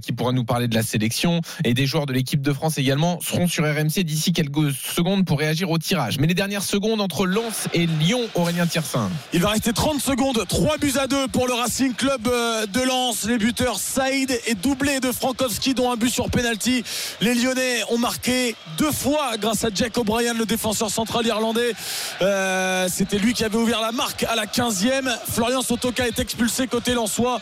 [0.02, 3.20] qui pourra nous parler de la sélection et des joueurs de l'équipe de France également
[3.22, 6.18] seront sur RMC d'ici quelques secondes pour réagir au tirage.
[6.20, 9.10] Mais les dernières secondes entre Lens et Lyon, Aurélien Tiersin.
[9.34, 13.26] Il va rester 30 secondes, 3 buts à 2 pour le Racing Club de Lens.
[13.28, 16.84] Les buteurs Saïd et doublé de Frankowski, un but sur penalty.
[17.21, 21.73] Les Lyonnais ont marqué deux fois grâce à Jack O'Brien, le défenseur central irlandais.
[22.21, 25.09] Euh, C'était lui qui avait ouvert la marque à la 15e.
[25.32, 27.39] Florian Sotoka est expulsé côté lensois.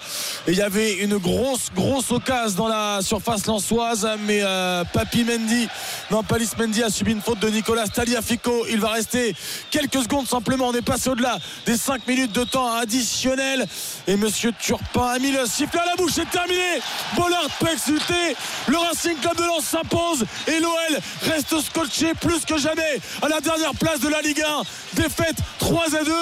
[0.47, 4.07] Et il y avait une grosse, grosse occasion dans la surface lensoise.
[4.25, 5.67] Mais euh, Papi Mendy,
[6.11, 8.65] non, Palis Mendy a subi une faute de Nicolas Taliafico.
[8.69, 9.35] Il va rester
[9.71, 10.67] quelques secondes simplement.
[10.67, 13.65] On est passé au-delà des 5 minutes de temps additionnel.
[14.07, 16.11] Et Monsieur Turpin a mis le sifflet à la bouche.
[16.15, 16.79] C'est terminé.
[17.15, 18.13] Bollard peut exulter.
[18.67, 20.26] Le Racing Club de Lens s'impose.
[20.47, 24.63] Et l'OL reste scotché plus que jamais à la dernière place de la Ligue 1.
[25.01, 26.13] Défaite 3 à 2.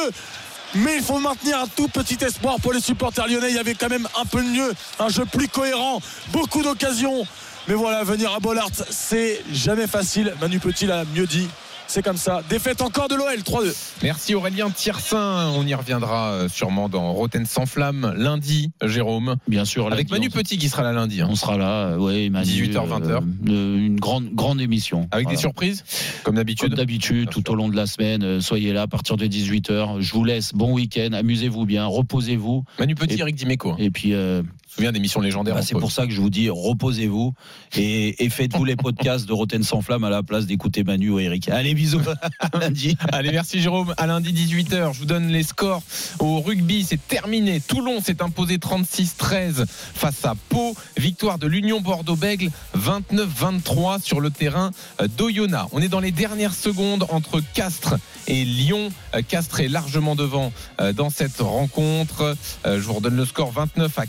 [0.75, 3.49] Mais il faut maintenir un tout petit espoir pour les supporters lyonnais.
[3.49, 7.25] Il y avait quand même un peu mieux, un jeu plus cohérent, beaucoup d'occasions.
[7.67, 10.33] Mais voilà, venir à Bollard, c'est jamais facile.
[10.39, 11.47] Manu Petit l'a mieux dit.
[11.89, 12.41] C'est comme ça.
[12.49, 13.73] Défaite encore de l'OL, 3-2.
[14.03, 15.49] Merci Aurélien Tiersin.
[15.55, 19.37] On y reviendra euh, sûrement dans Roten sans flamme lundi, Jérôme.
[19.47, 21.21] Bien sûr, Avec Manu Petit qui sera là lundi.
[21.21, 21.27] hein.
[21.31, 23.23] On sera là, euh, ouais, Manu, 18h, 20h.
[23.49, 25.07] euh, une grande, grande émission.
[25.11, 25.83] Avec des surprises,
[26.23, 26.73] comme Comme d'habitude.
[26.75, 30.01] d'habitude, Bien tout au long de la semaine, soyez là à partir de 18h.
[30.01, 30.53] Je vous laisse.
[30.53, 32.65] Bon week-end, amusez-vous bien, reposez-vous.
[32.79, 33.71] Manu Petit, Et- Eric Dimeco.
[33.71, 33.75] hein.
[33.79, 34.43] Et puis, euh,
[34.77, 35.55] Légendaires.
[35.55, 37.33] bah, c'est pour ça que je vous dis, reposez-vous
[37.75, 41.19] et, et faites-vous les podcasts de Roten sans flamme à la place d'écouter Manu ou
[41.19, 41.49] Eric.
[41.49, 42.01] Allez, bisous.
[42.39, 42.95] À lundi.
[43.11, 43.93] Allez, merci Jérôme.
[43.97, 45.81] À lundi 18h, je vous donne les scores
[46.19, 46.83] au rugby.
[46.83, 47.59] C'est terminé.
[47.59, 50.75] Toulon s'est imposé 36-13 face à Pau.
[50.97, 54.71] Victoire de l'Union Bordeaux-Bègle 29-23 sur le terrain
[55.17, 55.69] d'Oyonnax.
[55.71, 57.95] On est dans les dernières secondes entre Castres
[58.27, 58.89] et Lyon.
[59.27, 60.51] Castres est largement devant
[60.81, 62.35] euh, dans cette rencontre.
[62.65, 64.05] Euh, Je vous redonne le score 29 à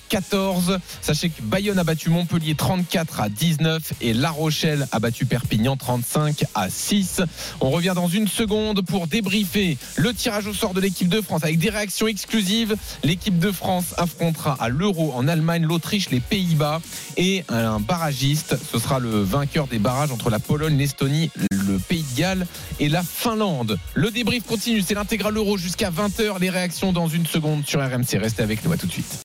[0.59, 0.79] 14.
[1.01, 5.77] Sachez que Bayonne a battu Montpellier 34 à 19 et La Rochelle a battu Perpignan
[5.77, 7.23] 35 à 6.
[7.61, 11.45] On revient dans une seconde pour débriefer le tirage au sort de l'équipe de France
[11.45, 12.77] avec des réactions exclusives.
[13.05, 16.81] L'équipe de France affrontera à l'Euro en Allemagne, l'Autriche, les Pays-Bas
[17.17, 18.57] et un barragiste.
[18.71, 22.47] Ce sera le vainqueur des barrages entre la Pologne, l'Estonie, le Pays de Galles
[22.81, 23.79] et la Finlande.
[23.95, 26.41] Le débrief continue, c'est l'intégral Euro jusqu'à 20h.
[26.41, 28.19] Les réactions dans une seconde sur RMC.
[28.21, 29.17] Restez avec nous, à tout de suite.